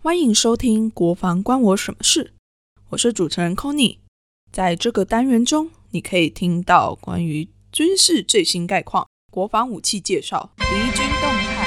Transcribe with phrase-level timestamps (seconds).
[0.00, 2.24] 欢迎收听《国防关我什么事》，
[2.90, 3.98] 我是主持人 Conny
[4.52, 10.64] 在这个单元中，你可以听到关于军事最新概况、国防武器介绍、敌
[10.96, 11.66] 军动态。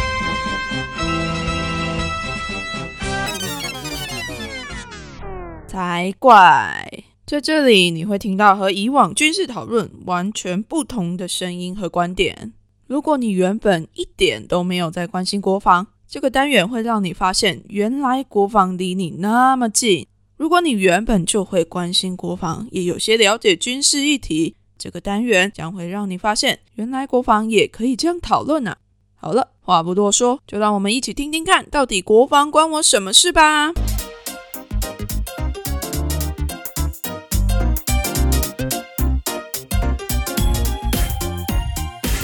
[5.68, 7.04] 才怪！
[7.25, 12.54] 在这里，你会听到和以往军事讨论完全不同的声音和观点。
[12.88, 20.05] 如果你原本一点都没有在关心国防，这个单元会让你发现，原来国防离你那么近。
[20.35, 28.76] 如果你原本就会关心国防，也有些了解军事议题，这个单元将会让你发现，原来国防也可以这样讨论呢！
[29.16, 33.71] 好了，话不多说，就让我们一起听听看，到底国防关我什么事吧。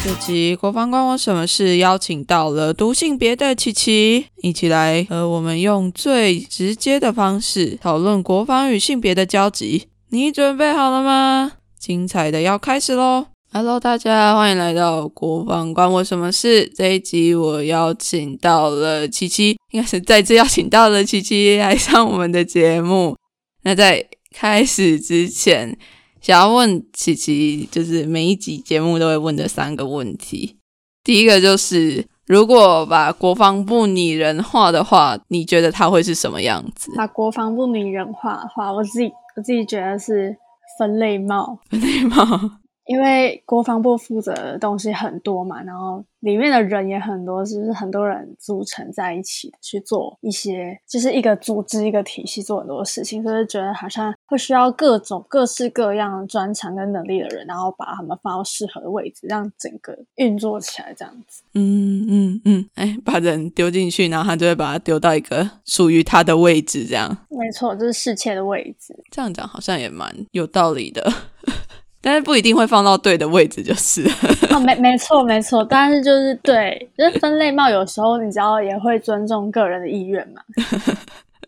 [0.07, 1.75] 这集国防关我什么事？
[1.75, 9.89] 邀请到了读性别的琪琪，一起来和我们用最直接的方式讨论国防与性别的交集。
[10.11, 11.51] 你准备好了吗？
[11.77, 16.71] 精彩的要开始喽！Hello，大家欢迎来到国防关我什么事？
[16.73, 23.17] 这一集我邀请到了琪琪，应该是再次邀请到了琪琪来上我们的节目。
[23.63, 25.77] 那在开始之前。
[26.27, 30.57] 想要问琪琪，就是每一集节目都会问的三个问题。
[31.01, 36.91] 第一个就是，如果把国防部拟人化的话，你觉得它会是什么样子？
[36.97, 40.35] 把国防部拟人化的话，我自己我自己觉得是
[40.77, 42.25] 分类帽， 分类帽。
[42.87, 61.43] 因为国防部负责的东西很多嘛，然后里面的人也很多，就是很多人组成在一起去做一些，就是一个组织一个体系做很多事情，所以觉得好像会需要各种各式各样专长跟能力的人，然后把他们放到适合的位置，让整个运作起来这样子。
[61.53, 67.17] 嗯嗯嗯，哎，把人丢进去，然后他就会把他丢到一个属于他的位置，这样。
[67.29, 68.95] 没错，就是侍妾的位置。
[69.11, 71.11] 这样讲好像也蛮有道理的。
[72.07, 74.01] 但是不一定会放到对的位置，就是
[74.49, 80.41] 哦，没没错没错，但是就是对，就是分类帽有时候你知道也会尊重个人的意愿嘛。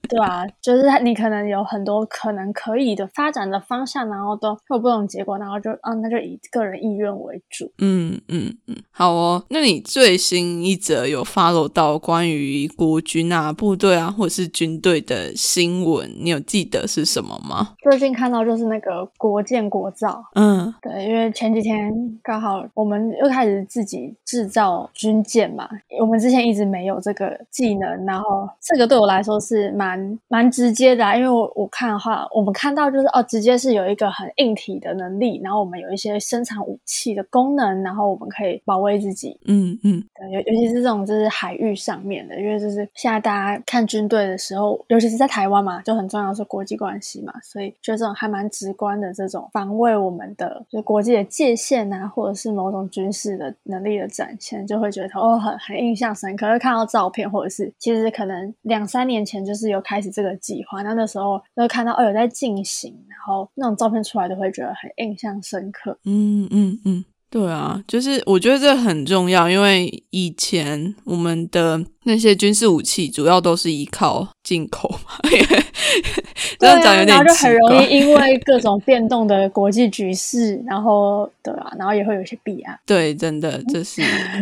[0.09, 7.71] 对啊，就是你可能有很多可能可以的发展的方向，然后都有不同结果，然后就啊，那就以个人意愿为主。
[7.77, 9.43] 嗯嗯嗯，好哦。
[9.49, 17.75] 那你最新一则有 follow 到关于国军啊、部队啊，或者是军队的新闻，你有记得是什么吗？
[17.83, 20.23] 最近看到就是那个国建国造。
[20.33, 21.93] 嗯，对，因为前几天
[22.23, 25.69] 刚好我们又开始自己制造军舰嘛，
[26.01, 29.98] 我们之前一直没有这个技能，然后这个对我来说是蛮。
[30.27, 39.37] 蛮直接的，啊因为我我看的话，我们看到就是哦，直接是有一个很硬体的能力，然后我们有一些生产武器的功能，然后我们可以保卫自己。
[39.45, 56.47] 嗯嗯，对，尤尤其是这种就是海域上面的，因为就是现在大家看军队的时候，尤其是在台湾嘛，就很重要是国际关系嘛，所以就这种还蛮直观的这种防卫我们的就国际的界限啊，或者是某种军事的能力的展现，就会觉得哦很很印象深刻。
[56.59, 59.79] 看到照片或者是其实可能两三年前就是有。
[59.89, 65.97] 开始这个计划，那那时候就看到哦有在进行，然后那种照片出来都会觉得很印象深刻。
[66.05, 75.29] 嗯嗯嗯，对啊，就是我觉得这很重要，因为以前我们的那些军事武器主要都是依靠进口嘛，
[76.57, 82.77] 这样讲有点然后就很容易 因为各种变动的国际局势，然后对啊，然后也会有一些弊案。
[82.83, 84.01] 对，真的这是，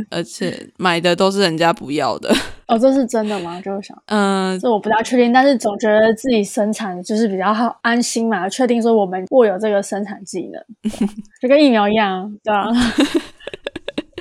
[0.09, 2.33] 而且买的都是人家不要的。
[2.69, 3.59] 哦，这是真的吗？
[3.59, 10.63] 就是想，嗯，这我不大确定，但是总觉得自己生产就是比较好安心嘛，确定说我们握有这个生产技能，
[11.41, 12.67] 就跟疫苗一样，对啊。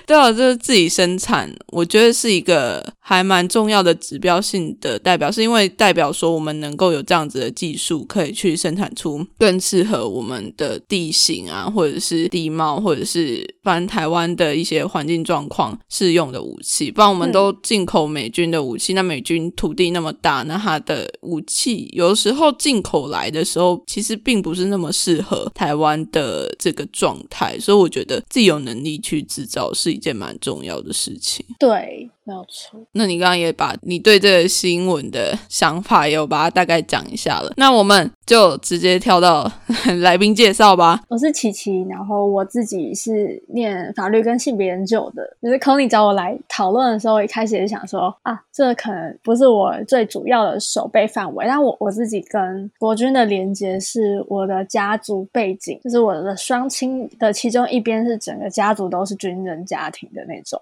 [0.07, 16.89] 对啊，就是自己生产，我觉得是一个还蛮重要的指标性的代表，是因为代表说我们能够有这样子的技术，可以去生产出更适合我们的地形啊，或者是地貌，或者是反正台湾的一些环境状况适用的武器。
[16.89, 29.96] 不然我们都进口美军的武器，那美军土地那么大，那它的武器有时候进口来的时候，其实并不是那么适合台湾的这个状态，所以我觉得自己有能力去制造是。
[29.97, 32.81] 一件蛮重要的事情，对，没有错。
[32.93, 37.53] 那你刚刚也把你对这个新闻的想法，也有把它大概讲一下了。
[37.57, 39.49] 那我们就直接跳到
[40.03, 41.01] 来宾介绍吧。
[41.09, 45.23] 我是琪琪，然后我自己是念法律跟性别研究的。
[45.41, 51.47] 就是 Kony 找我来讨论的时候，一开始也想说啊，这可能不是我最主要的守备范围。
[51.47, 59.77] 但我我自己跟国军的连接是我的家族背景，就是我的双亲的其中一边是整个家族都是军人家。
[59.77, 60.59] 家庭的那种，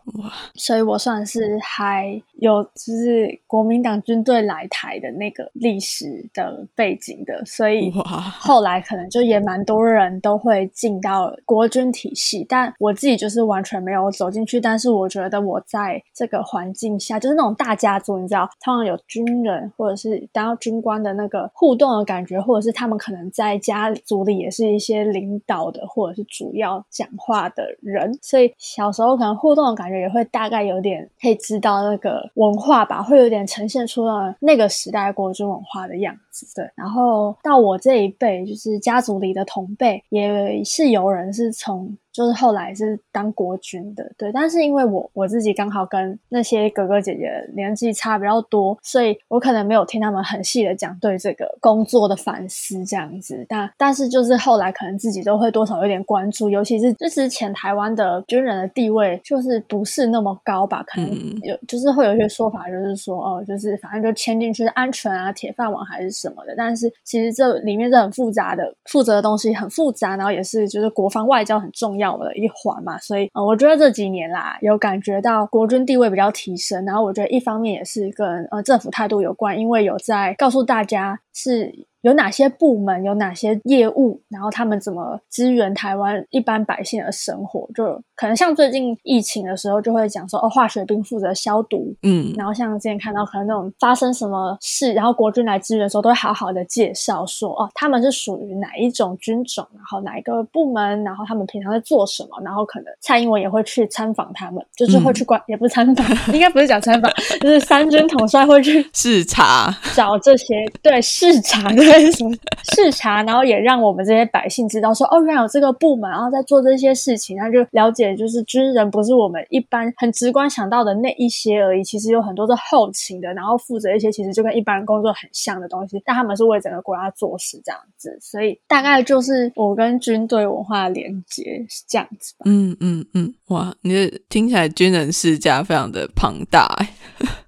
[0.56, 7.92] 所以我算是还有就是国民党军队来台的那个历史的背景的，所以
[8.38, 12.44] 后来可能就也蛮多人都会进到国军体系。
[12.48, 36.46] 但我自己就是完全没有走进去，但是我觉得我在这个环境下，就是那种大家族，你知道，通常有军人或者是当到军官的那个互动的感觉，或者是他们可能在家族里也是一些领导的或者是主要讲话的人，所以小时候可能互动的感觉也会大概有点可以知道那个文化吧，会有点呈现出了那个时代国族文化的样子。
[36.54, 41.96] 对，然后到我这一辈，就是家族里的同辈，也是有人是从。
[42.14, 53.44] 就是后来是当国军的，对，但是因为我我自己刚好跟那些哥哥姐姐年纪差比较多，所以我可能没有听他们很细的讲对这个工作的反思这样子。
[53.48, 60.84] 但但是就是后来可能自己都会多少有点关注，尤其是这之前台湾的军人的地位就是不是那么高吧？
[60.84, 61.10] 可能
[61.42, 66.54] 有就是会有一些说法，就是说哦，就是反正就签进去安全啊，铁饭碗还是什么的。
[66.56, 72.03] 但是其实这里面是很复杂的，负责的东西很复杂，然后也是就是国防外交很重要。
[72.04, 81.86] 要的一环嘛，所以呃，我觉得这几年啦，有感觉到国军地位比较提升，然后我觉得一方面也是跟呃政府态度有关，因为有在告诉大家是。
[82.04, 87.66] 有哪些部门有哪些业务，然后他们怎么支援台湾一般百姓的生活？
[87.74, 107.10] 就可能像最近疫情的时候，就会讲说哦，化学兵负责消毒，嗯，然后像之前看到可能那种发生什么事，然后国军来支援的时候，都会好好的介绍说哦，他们是属于哪一种军种，然后哪一个部门，然后他们平常在做什么，然后可能蔡英文也会去参访他们，就是会去关，也不是参访，应该不是讲参访，
[107.40, 111.00] 就是三军统帅会去 视察，找这些对
[111.32, 112.10] 视察对。
[112.74, 132.34] 视察，然后也让我们这些百姓知道说，哦，原来有这个部门，然后在做这些事情，然后就了解，就是军人不是我们一般很直观想到的那一些而已，其实有很多是后勤的，然后负责一些其实就跟一般人工作很像的东西，但他们是为整个国家做事这样子，所以大概就是我跟军队文化的连接是这样子。
[132.46, 136.66] 嗯嗯嗯，哇，你的听起来军人世家非常的庞大。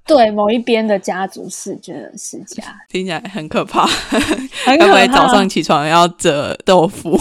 [0.07, 3.87] 对某一边的家族是军人世家，听起来很可怕。
[3.87, 7.21] 会不会早上起床要折豆腐？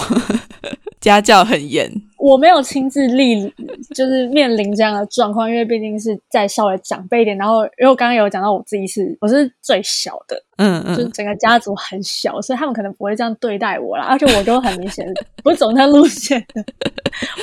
[1.02, 1.92] 家教很严。
[2.26, 3.48] 我没有亲自历，
[3.94, 7.38] 就是面临这样的状况，因为毕竟是在稍微长辈一点。
[7.38, 14.06] 然后，因为我刚刚有讲到我自己是我是最小的，嗯嗯，就整个家族很小，所以他们可能不会这样对待我啦。
[14.06, 15.06] 而且我都很明显
[15.44, 16.66] 不是走那路线的，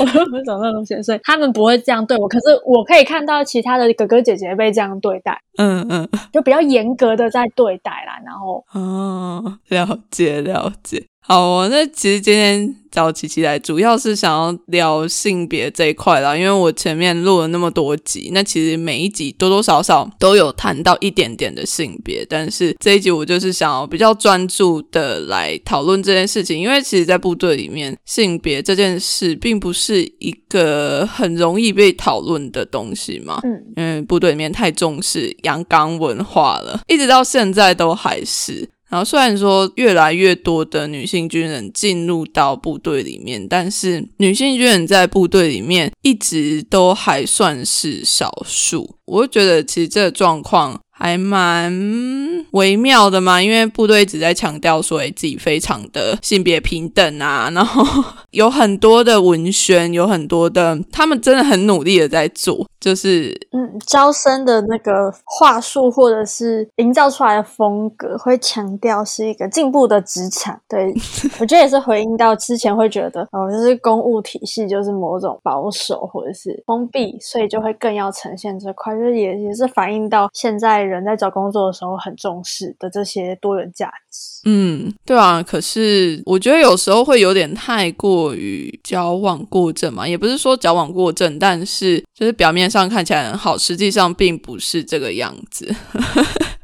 [0.00, 2.26] 我都不是走那路线，所以他们不会这样对我。
[2.26, 8.18] 可是我可以看到其他的哥哥姐姐被这样对待，嗯嗯，就比较严格的在对待啦。
[8.26, 11.04] 然后，哦，了解了解。
[11.24, 16.36] 好，那其实今天找琪琪来，主要是想要聊性别这一块啦。
[16.36, 26.58] 因为我前面录了那么多集，那其实每一集多多少少都有谈到一点点的性别，但是这一集我就是想要比较专注的来讨论这件事情。
[26.58, 33.38] 因为其实，在部队里面，性别这件事并不是一个很容易被讨论的东西嘛。
[33.44, 38.68] 嗯，因为部队里面太重视阳刚文化了，一直到现在都还是。
[38.92, 48.96] 然后虽然说越来越多的女性军人进入到部队里面，但是女性军人在部队里面一直都还算是少数。
[49.06, 50.78] 我觉得其实这个状况。
[50.94, 51.72] 还蛮
[52.50, 57.82] 微妙的嘛，因为部队一直在强调说自己非常的性别平等啊，然后
[58.32, 70.60] 有很多的文宣，有很多的，他们真的很努力的在做，就是嗯，招生的那个话术或者是营造出来的风格，会强调是一个进步的职场。
[70.68, 70.94] 对
[71.40, 80.82] 我觉得也是回应到之前会觉得哦，就是公务体系就是某种保守或者是封闭，所以就会更要呈现这块，就是也也是反映到现在。
[80.82, 85.42] 人在找工作的时候很重视的这些多元价值，嗯，对啊。
[85.42, 95.74] 可是我觉得有时候会有点太过于矫枉过正嘛，也不是说矫枉过正，但是就是表面上看起来很好，实际上并不是这个样子。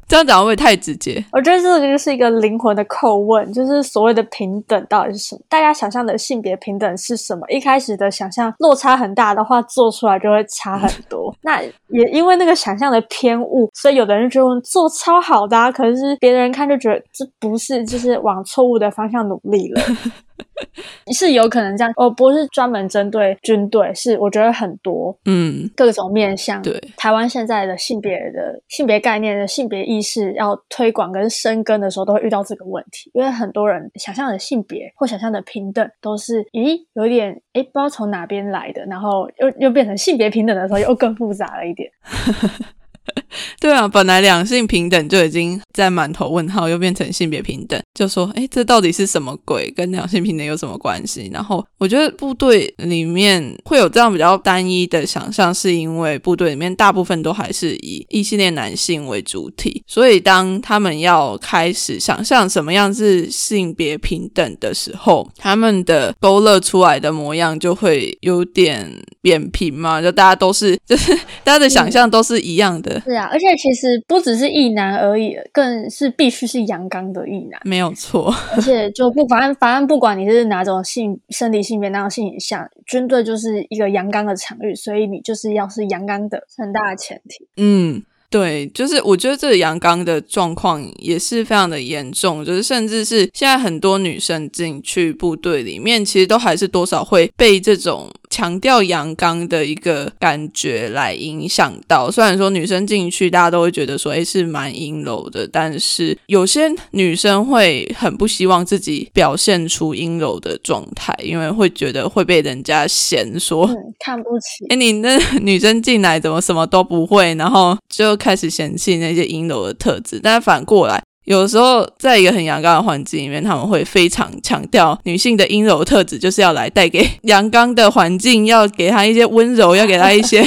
[0.08, 1.22] 这样讲会不会太直接？
[1.30, 5.42] 我觉得这个就是一个灵魂的叩问，就是所谓的平等到底是什么？
[5.50, 7.46] 大家想象的性别平等是什么？
[7.48, 11.34] 一开始的想象落差很大的话，做出来就会差很多。
[11.42, 19.82] 那也因为那个想象的偏误，所以有的人就做超好的，啊可是别人看就觉得这不是，就是往错误的方向努力了。
[21.12, 26.60] 是有可能这样，我不是专门针对军队，是我觉得很多，嗯，各种面向。
[26.62, 41.90] 对台湾现在的性别的性别概念的性别意识要推广跟生根的时候，都会遇到这个问题，因为很多人想象的性别或想象的平等，都是咦有一点诶不知道从哪边来的，然后又又变成性别平等的时候，又更复杂了一点。
[43.60, 49.70] 对啊，本来两性平等就已经在满头问号，又变成性别平等，就说哎，这到底是什么鬼？
[49.76, 51.30] 跟两性平等有什么关系？
[51.32, 72.97] 然后我觉得部队里面会有这样比较单一的想象，是因为部队里面大部分都还是以异性恋男性为主体，所以当他们要开始想象什么样是性别平等的时候，他们的勾勒出来的模样就会有点扁平嘛，就大家都是，就是 大家的想象都是一样的。
[73.04, 78.34] 是啊，而且其实不只是异男而已，更是必须是阳刚的异男，没有错。
[78.54, 87.46] 而且就不反正反正不管你是哪种性生理性别，哪种性倾向，军队就是一个阳刚的场域，所以你就是要是阳刚的，很大的前提。
[87.56, 88.02] 嗯。
[88.30, 102.10] 对，就是我觉得这个阳刚的状况也是非常的严重，就是甚至是现在很多女生进去部队里面，其实都还是多少会被这种强调阳刚的一个感觉来影响到。
[102.10, 113.66] 虽然说女生进去，大家都会觉得说，哎，是蛮阴柔的，但是有些女生会很不希望自己表现出阴柔的状态，因为会觉得会被人家嫌说
[113.98, 114.66] 看不起。
[114.68, 118.18] 哎，你那女生进来怎么什么都不会，然后就。
[118.18, 130.42] 开始嫌弃那些阴柔的特质，但是反过来，有时候在一个很阳刚的环境里面，他们会非常强调女性的阴柔特质，就是要来带给阳刚的环境，要给他一些温柔，要给他一些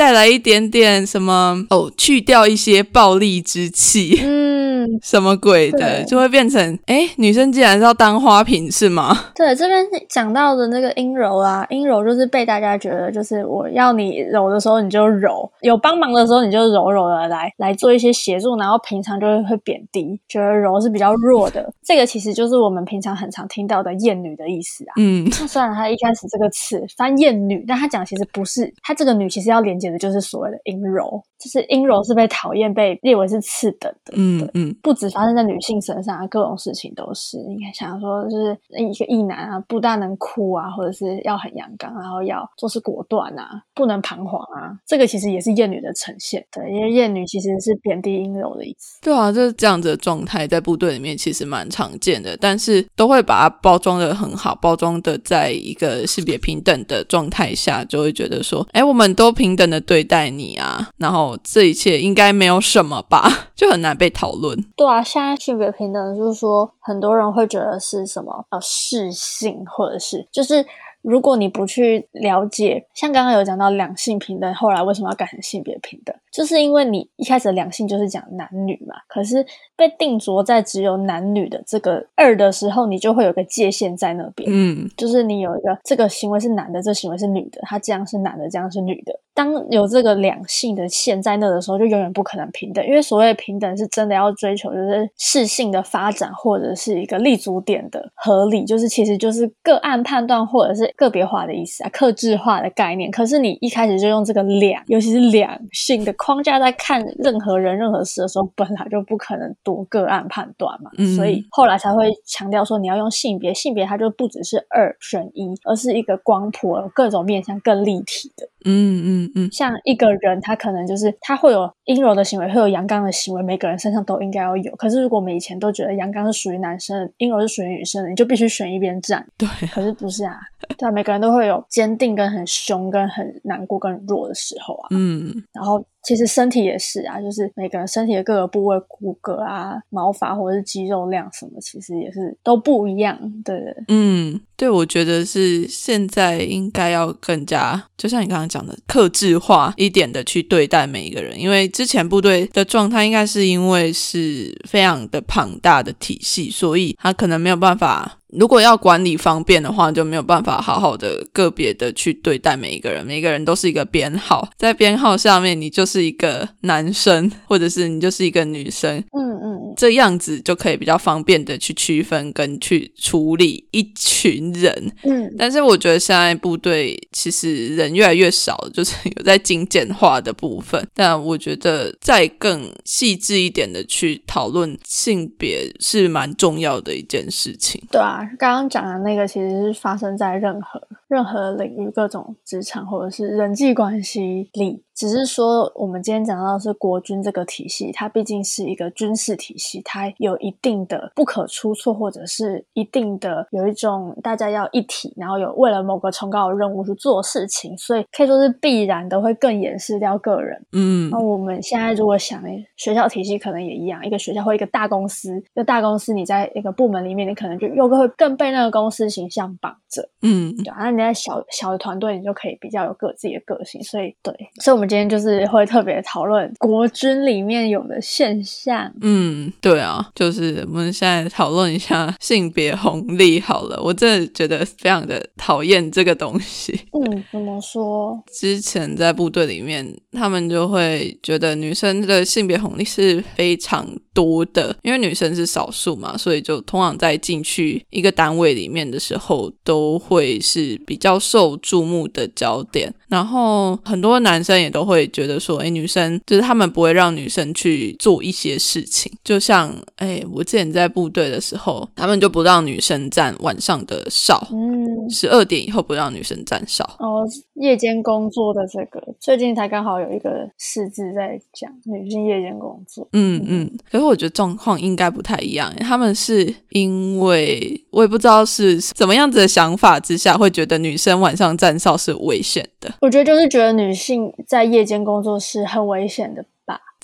[0.00, 4.18] 带来一点点什么哦，去掉一些暴力之气。
[4.24, 4.70] 嗯
[5.04, 9.14] 什么鬼的，就会变成哎，女生竟然是要当花瓶是吗？
[9.36, 21.70] 对，这边讲到的那个阴柔啊，阴柔就是被大家觉得就是我要你柔的时候你就柔，有帮忙的时候你就柔柔的来来做一些协助，然后平常就会会贬低，觉得柔是比较弱的。
[21.84, 24.92] 这个其实就是我们平常很常听到的厌女的意思啊。
[24.96, 34.14] 嗯，那虽然他一开始这个词翻厌女，但他讲其实不是，他这个女其实要连接的就是所谓的阴柔，就是阴柔是被讨厌被列为是次等的。
[34.16, 34.74] 嗯嗯。
[34.82, 37.38] 不止发生在女性身上，各种事情都是。
[37.48, 44.76] 你看，想说就是一个异男啊，不但能哭啊，或者是要很阳刚，然后要做事果断啊，不能彷徨啊。
[44.86, 46.44] 这个其实也是厌女的呈现。
[46.50, 49.00] 对，因为厌女其实是贬低阴柔的意思。
[49.02, 64.56] 对啊，就是这样子的状态，在部队里面其实蛮常见的，但是都会把它包装的很好，包装的在一个性别平等的状态下，就会觉得说，哎，我们都平等的对待你啊，然后这一切应该没有什么吧， 就很难被讨论。
[64.76, 70.64] 对啊，现在性别平等就是说，很多人会觉得是什么呃适性，或者是就是
[71.02, 76.14] 如果你不去了解，像刚刚有讲到两性平等，后来为什么要改成性别平等？
[76.30, 79.44] 就是因为你一开始的两性就是讲男女嘛，可是
[79.76, 89.12] 被定着在只有男女的这个二的时候，你就会有个界限在那边，嗯，就是你有一个这个行为是男的，这行为是女的，他这样是男的，这样是女的。
[89.32, 103.10] 当有这个两性的线在那的时候，就永远不可能平等，因为所谓平等是真的要追求就是适性的发展，或者是一个立足点的合理，就是其实就是个案判断或者是个别化的意思啊，克制化的概念。
[103.10, 106.14] 可是你一开始就用这个两，尤其是两性的。
[106.22, 118.46] 框架在看任何人、任何事的时候，本来就不可能多个案判断嘛，所以后来才会强调说你要用性别，性别它就不只是二选一，而是一个光谱，各种面向更立体的。
[118.66, 124.76] 嗯嗯嗯，像一个人，他可能就是他会有阴柔的行为，会有阳刚的行为，每个人身上都应该要有。
[124.76, 129.26] 可是如果我们以前都觉得阳刚是属于男生，阴柔是属于女生的，你就必须选一边站。
[129.38, 130.36] 对，可是不是啊？
[130.76, 134.88] 对啊，每个人都会有坚定跟很凶、跟很难过、跟弱的时候啊。
[134.90, 135.82] 嗯，然后。
[136.02, 143.18] 其实身体也是啊，就是每个人身体的各个部位、骨骼啊、毛发或者是肌肉量什么，其实也是都不一样。
[143.44, 143.56] 对，
[143.88, 158.16] 嗯，对，我觉得是现在应该要更加，就像你刚刚讲的，克制化一点的去对待每一个人，因为之前部队的状态应该是因为是非常的庞大的体系，所以他可能没有办法。
[158.32, 188.19] 如果要管理方便的话，就没有办法好好的个别的去对待每一个人，每一个人都是一个编号，在编号下面，你就是一个男生，或者是你就是一个女生，嗯嗯，这样子就可以比较方便的去区分跟去处理一群人，嗯，但是我觉得现在部队其实人越来越少，就是有在精简化的部分，但我觉得再更细致一点的去讨论性别是蛮重要的一件事情，对啊。
[188.38, 194.84] 刚刚讲的那个其实是发生在任何任何领域、各种职场或者是人际关系里。
[195.00, 210.62] 只是说，我们今天讲到的是国军这个体系，它毕竟是一个军事体系，它有一定的不可出错，或者是一定的有一种大家要一体，然后有为了某个崇高的任务去做事情，所以可以说是必然的会更掩饰掉个人。
[210.72, 212.42] 嗯，那我们现在如果想，
[212.76, 220.06] 学校体系可能也一样，一个学校或一个大公司，一个大公司，你在一个部门里面，你可能就又会更被那个公司形象绑着。
[220.20, 223.82] 嗯，对，那你在小小的团队，你就可以比较有个自己的个性。
[223.82, 224.89] 所以，对，所以我们。
[224.90, 228.92] 今天就是会特别讨论国军里面有的现象。
[229.02, 233.80] 嗯，对啊，就是我们现在讨论一下性别红利好了。
[233.80, 236.72] 我真的觉得非常的讨厌这个东西。
[236.92, 238.20] 嗯，怎么说？
[238.32, 252.92] 之前在部队里面，他们就会觉得女生的性别红利是非常多的，因为女生是少数嘛，所以就通常在进去一个单位里面的时候，都会是比较受注目的焦点。
[253.08, 266.84] 然后很多男生也都会觉得说，哎，女生就是他们不会让女生去做一些事情，就像，哎，我之前在部队的时候，他们就不让女生站晚上的哨，嗯，十二点以后不让女生站哨。
[267.00, 273.08] 哦，夜间工作的这个，最近才刚好有一个事字在讲女性夜间工作。
[273.12, 282.92] 嗯嗯，可是我觉得状况应该不太一样，他们是因为我也不知道是怎么样子的想法之下，会觉得女生晚上站哨是危险的。
[283.00, 286.44] 我觉得就是觉得女性在夜间工作是很危险的。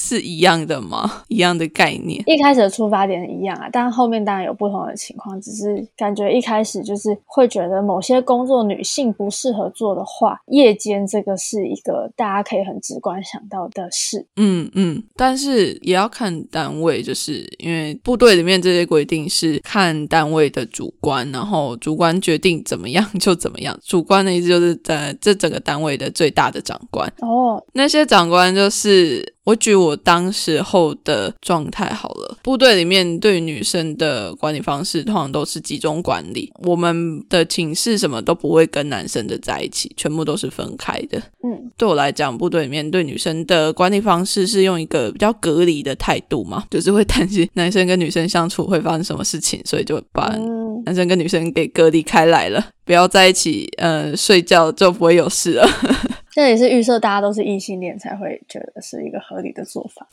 [0.01, 1.23] 是一样的吗？
[1.29, 2.23] 一样的概念。
[2.27, 5.41] 一开始的出发点一样啊，但后面当然有不同的情况。
[5.41, 14.27] 只是感觉一开始就是会觉得某些工作女性不适合做的话，夜间这个是一个大家可以很直观想到的事。
[14.37, 23.79] 嗯嗯，但是也要看单位，就是因为部队里面这些规定是看单位的主观，然后主观决定怎么样就怎么样。
[23.85, 27.07] 主观的意思就是在这整个单位的最大的长官。
[27.21, 29.36] 哦，那些长官就是。
[29.47, 41.23] 我举我当时候的状态好了，部队里面对女生的管理方式通常都是集中管理，我们的寝室什么都不会跟男生的在一起，全部都是分开的。
[41.45, 50.27] 嗯，对我来讲，部队里面对女生的管理方式是用一个比较隔离的态度嘛，就是会担心男生跟女生相处会发生什么事情，所以就把
[50.85, 55.69] 男生跟女生给隔离开来了，不要在一起，呃，睡觉就不会有事了。
[56.37, 60.07] 这也是预设大家都是异性恋才会觉得是一个合理的做法，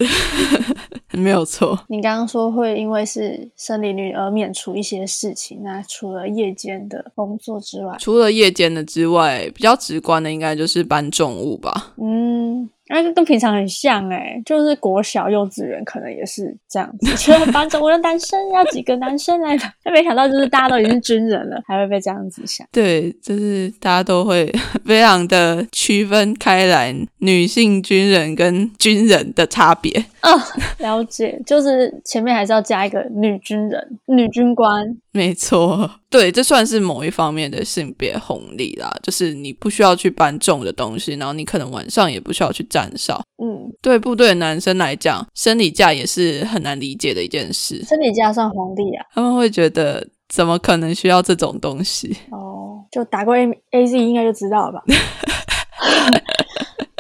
[1.12, 1.78] 没有错。
[1.90, 11.94] 你刚刚说会因为是生理女而免除一些事情，那除了夜间的工作之外，除了夜间的之外，比较直观的应该就是搬重物吧。
[12.02, 12.70] 嗯。
[13.02, 22.68] 那跟平常很像哎，就是国小幼稚园可能也是这样子，就班中我的男生要几个男生来，但没想到就是大家都已经是军人了，还会被这样子想。
[22.72, 24.52] 对，就是大家都会
[24.86, 30.06] 非常的区分开来，女性军人跟军人的差别。
[30.22, 30.32] 啊，
[30.80, 34.98] 了解，就是前面还是要加一个女军人、女军官。
[35.12, 43.20] 没错，对，这算是某一方面的性别红利啦，就是你不需要去搬重的东西，然后你可能晚上也不需要去站哨。
[43.44, 47.84] 嗯，对部队的男生来讲，生理假也是很难理解的一件事。
[47.84, 49.04] 生理假算红利啊？
[49.16, 52.16] 他们会觉得怎么可能需要这种东西？
[52.30, 54.84] 哦，就打过 A A Z 应该就知道了吧。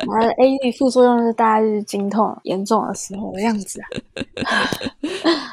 [0.04, 3.88] 啊，A D 副作用是大概是经痛严重的时候的样子啊。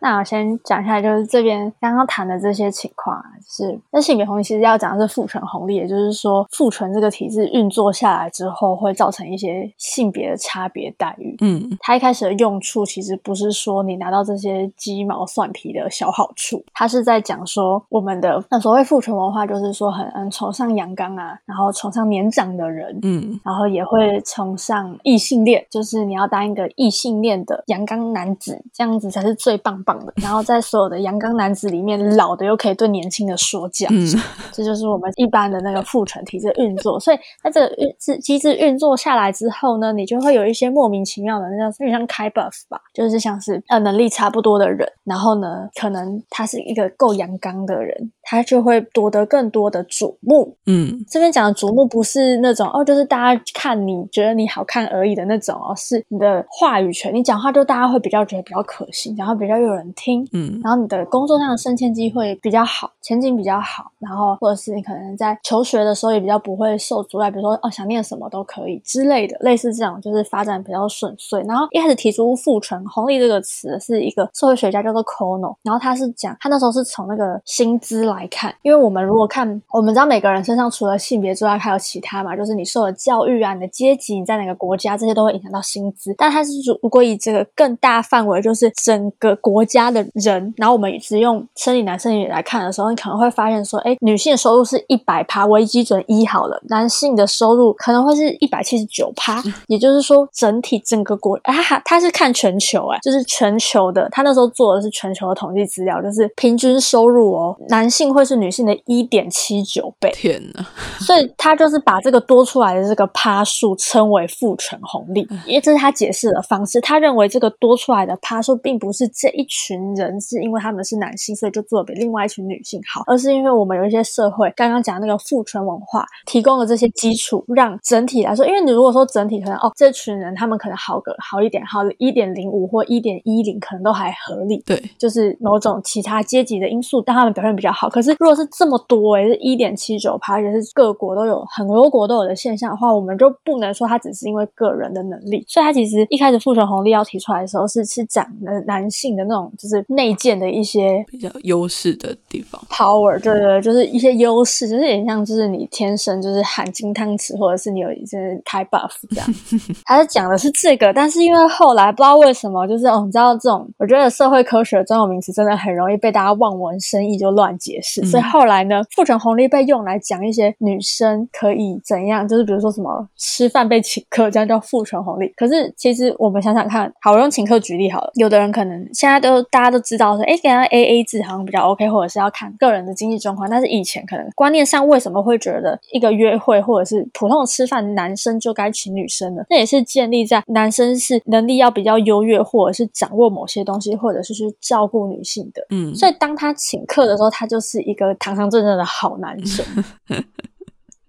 [0.00, 11.36] 那我先讲一下，就是这边刚刚谈的这些情况啊，是那性别红利其实要讲的是父权红利，也就是说父权这个体制运作下来之后，会造成一些性别的差别待遇。
[11.40, 29.89] 嗯，它一开始的用处其实不是说你拿到这些鸡毛蒜皮的小好处，它是在讲说我们的那所谓父权文化，就是说很嗯崇尚阳刚啊，然后崇尚年长的人，嗯，然后也会崇尚异性恋，就是你要当一个异性恋的阳刚男子，这样子才是最棒棒。
[30.16, 34.06] 然后在所有的阳刚男子里面，老的又可以对年轻的说教，嗯
[34.52, 36.98] 这就是我们一般的那个父权体制运作。
[37.00, 50.56] 所以在这个运制机制运作下来之后呢，你就会有一些莫名其妙的，那叫有点像开 buff 吧，就是像是呃能力差不多的人，然后呢，可能他是一个够阳刚的人，他就会夺得更多的瞩目。
[50.66, 59.79] 嗯，这边讲的瞩目不是那种哦，就是大家看你觉得你好看而已的那种哦，是你的话语权，你讲话就大家会比较觉得比较可信，然后比较有人。
[59.80, 71.42] 人听，嗯，然后你的工作上的升迁机会比较好，前景比较好，然后或者是你可能在求学的时候也比较不会受阻碍，比如说哦想念什么都可以之类的，类似这样就是发展比较顺遂。
[71.48, 86.50] 然后一开始提出父权红利这个词是一个社会学家叫做 Kono，然后他是讲他那时候是从那个薪资来看，因为我们如果看我们知道每个人身上除了性别之外还有其他嘛，就是你受的教育啊、你的阶级、你在哪个国家这些都会影响到薪资，但他是
[86.82, 110.64] 如果以这个更大范围，就是整个国家的人，然后我们只用生理男生理女来看的时候，你可能会发现说，哎，女性的收入是一百趴为基准一好了，男性的收入可能会是一百七十九趴， 也就是说整体整个国，哎，他他是看全球，哎，就是全球的，他那时候做的是全球的统计资料，就是平均收入哦，男性会是女性的一点七九倍，天呐！
[111.00, 119.59] 所以他就是把这个多出来的这个趴数称为父权红利，因为这是他解释的方式，他认为这个多出来的趴数并不是这一群
[119.94, 137.88] 人是因为他们是男性，所以就做的比另外一群女性好，而是因为我们有一些社会刚刚讲那个父权文化提供了这些基础，让整体来说，因为你如果说整体可能哦，这群人他们可能好个好一点，好一点零五或一点一零可能都还合理，对，就是某种其他阶级的因素让他们表现比较好。
[137.88, 145.44] 可是如果是这么多诶，是一点七九趴，也是各国都有很多国都有的现象的话，我们就不能说它只是因为个人的能力。
[145.48, 159.34] 所以它其实一开始父权红利要提出来的时候，是是讲的男性的那种就是内建的一些比较优势的地方，power，对对，就是一些优势，就是有点像就是你天生就是含金汤匙，或者是你有一些开 buff 这样。
[159.84, 175.32] 他是讲的是这个，但是因为后来不知道为什么，就是哦，你知道这种，我觉得社会科学专有名词真的很容易被大家望文生义就乱解释，所以后来呢，父权红利被用来讲一些女生可以怎样，就是比如说什么吃饭被请客，这样叫父权红利。
[175.36, 183.48] 可是其实我们想想看，好，我用请客举例好了，有的人可能现在都大家都知道说，哎，给他 A A 制好像比较 OK，或者是要看个人的经济状况。
[183.48, 189.42] 但是以前可能观念上为什么会觉得一个约会或者是普通的吃饭，男生就该请女生呢？
[189.48, 195.66] 那也是建立在男生是能力要比较优越，或者是掌握某些东西，或者是去照顾女性的。
[195.70, 199.64] 嗯，所以当他请客的时候，他就是一个堂堂正正的好男生。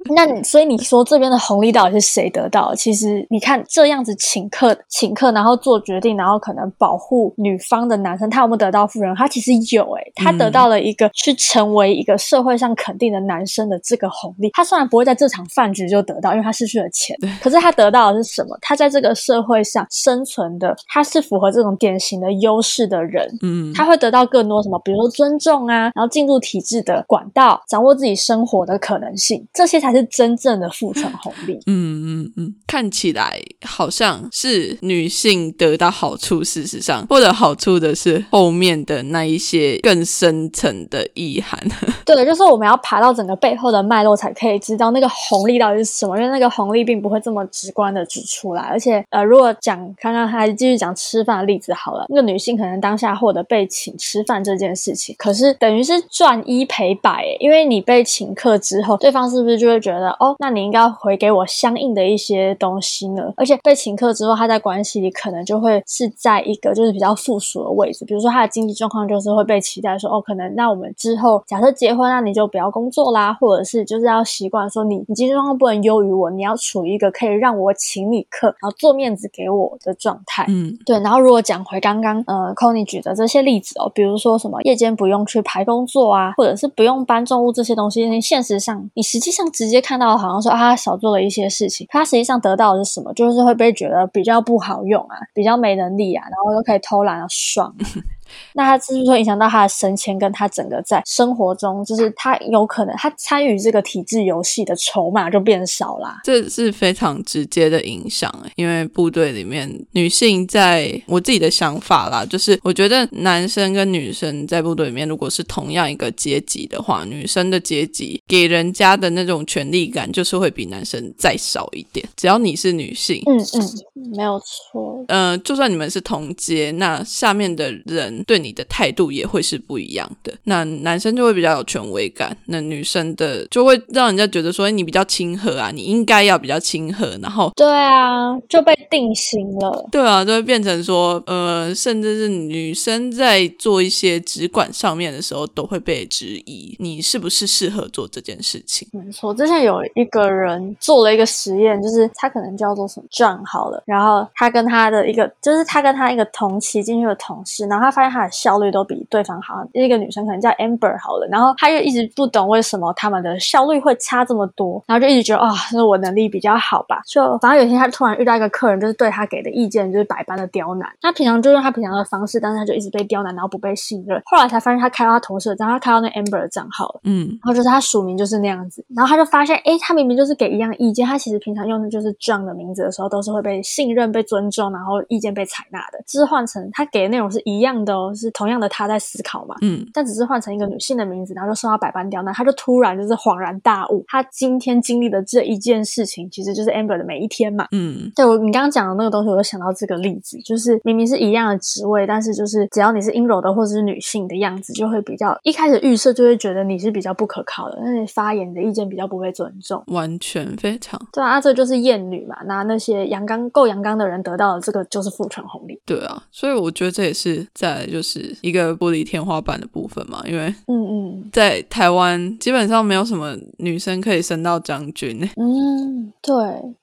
[0.16, 2.74] 那你所以你说这边的红利到底是谁得到？
[2.74, 9.14] 其实你看这样子请客请客，然后做决定，然后可能保护女方的男生，他有没有得到富人？
[9.16, 14.50] 他其实有诶，他得到了一个去成为一个社会上肯定的男生的这个红利。
[14.54, 18.58] 他虽然不会在这场饭局就得到，因为他失去了钱，可是他得到的是什么？
[18.60, 23.30] 他在这个社会上生存的，他是符合这种典型的优势的人。
[23.44, 24.82] 嗯，他会得到更多什么？
[24.84, 29.91] 比如说尊重啊，然后进入体制的管道，掌握自己生活的可能性，这些才。
[29.92, 31.60] 是真正的父权红利。
[31.68, 41.60] 嗯嗯嗯，看起来好像是女性得到好处，事实上获得好处的是后面的那一些更深层的意涵。
[42.06, 46.18] 对，就是我们要爬到整个背后的脉络，才可以知道那个红利到底是什么。
[46.18, 48.62] 因为那个红利并不会这么直观的指出来。
[48.62, 59.81] 而且，呃，如果讲刚刚还继续讲吃饭的例子好了，那个女性可能当下获得被请吃饭这件事情，可是等于是赚一赔百，因为你被请客之后，对方是不是就会？
[59.82, 63.34] 觉得哦，那你应该回给我相应的一些东西呢。
[63.36, 68.06] 而且被请客之后，他在关系里可能就会是在一个就是比较附属的位置。
[68.06, 80.46] 比如说他的经济状况就是会被期待说哦，可能那我们之后假设结婚，那你就不要工作啦，或者是就是要习惯说你你经济状况不能优于我，你要处于一个可以让我请你客，然后做面子给我的状态。
[80.50, 81.00] 嗯，对。
[81.00, 93.14] 然后如果讲回刚刚呃 c o n y 举的这些例子哦，比如说什么夜间不用去排工作啊，或者是不用搬重物这些东西，现实上你实际上直直直接看到好像说他少做了一些事情，他实际上得到的是什么？
[93.14, 97.74] 就是会被觉得比较不好用啊，比较没能力啊，然后又可以偷懒啊，爽。
[98.54, 106.20] 那他是不是说影响到他的升迁，跟他整个在生活中，就是他有可能他参与这个体制游戏的筹码就变少啦？
[106.24, 122.08] 这是非常直接的影响因为部队里面女性，在我自己的想法啦，就是我觉得男生跟女生在部队里面，如果是同样一个阶级的话，女生的阶级给人家的那种权力感，就是会比男生再少一点。
[122.16, 125.04] 只要你是女性，嗯嗯，没有错。
[125.08, 128.21] 呃，就算你们是同阶，那下面的人。
[128.24, 130.34] 对你的态度也会是不一样的。
[130.44, 137.18] 那男生就会比较有权威感，那女生的就会让人家觉得说你比较亲和啊，你应该要比较亲和。
[137.22, 139.88] 然后对啊，就被定型了。
[139.92, 148.88] 对啊，就会变成说，呃，甚至是女生在做一些直管上面的时候，都会被质疑你是不是适合做这件事情。
[148.92, 158.11] 没错，之前有一个人做了一个实验，就是他可能叫做什么 John 好了，然后他跟他的一个，就是他跟他一个同期进去的同事，然后他发现。
[158.12, 159.56] 他的效率都比对方好。
[159.74, 167.02] 一个女生可能叫 Amber 好了，然后她又一直不懂为什么他们的效率会差这么多，然后就一直觉得啊，是我能力比较好吧。
[167.08, 170.88] 就反正有一天她突然遇到一个客人，就是对她给的意见就是百般的刁难。
[171.02, 174.22] 她平常就用她平常的方式，但是她就一直被刁难，然后不被信任。
[174.26, 186.02] 后来才发现她开到她同事的账号，她开到那 Amber 的账号了，嗯，然后就是她署名就是那样子，然后她就发现，哎，她明明就是给一样意见，她其实平常用的就是 John 的名字的时候，都是会被信任、被尊重，然后意见被采纳的。
[186.08, 226.34] 只是换成她给的内容是一样的哦，是同样的他在思考嘛，嗯，但只是换成一个女性的名字，然后就受到百般刁难，他就突然就是恍然大悟，他今天经历的这一件事情，其实就是 Amber 的每一天嘛，嗯，对我你刚刚讲的那个东西，我就想到这个例子，就是明明是一样的职位，但是就是只要你是阴柔的或者是女性的样子，就会比较一开始预设就会觉得你是比较不可靠的，那你发言的意见比较不被尊重，完全非常对啊，这就是厌女嘛，那那些阳刚够阳刚的人得到的这个就是父权红利，对啊，所以我觉得这也是在就是一个玻璃天花板的部分嘛，因为嗯嗯，在台湾基本上没有什么女生可以升到将军，嗯，对，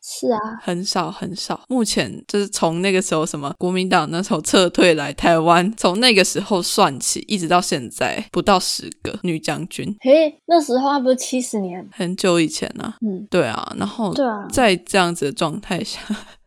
[0.02, 16.00] 是啊， 很少很少，目前就是从那个时候什么国民党那时候撤退来台湾，从那个时候算起，一直到现在不到十个女将军，嘿，那时候还不是七十年，很久以前呢，嗯，对啊，然后对啊，在这样子的状态下。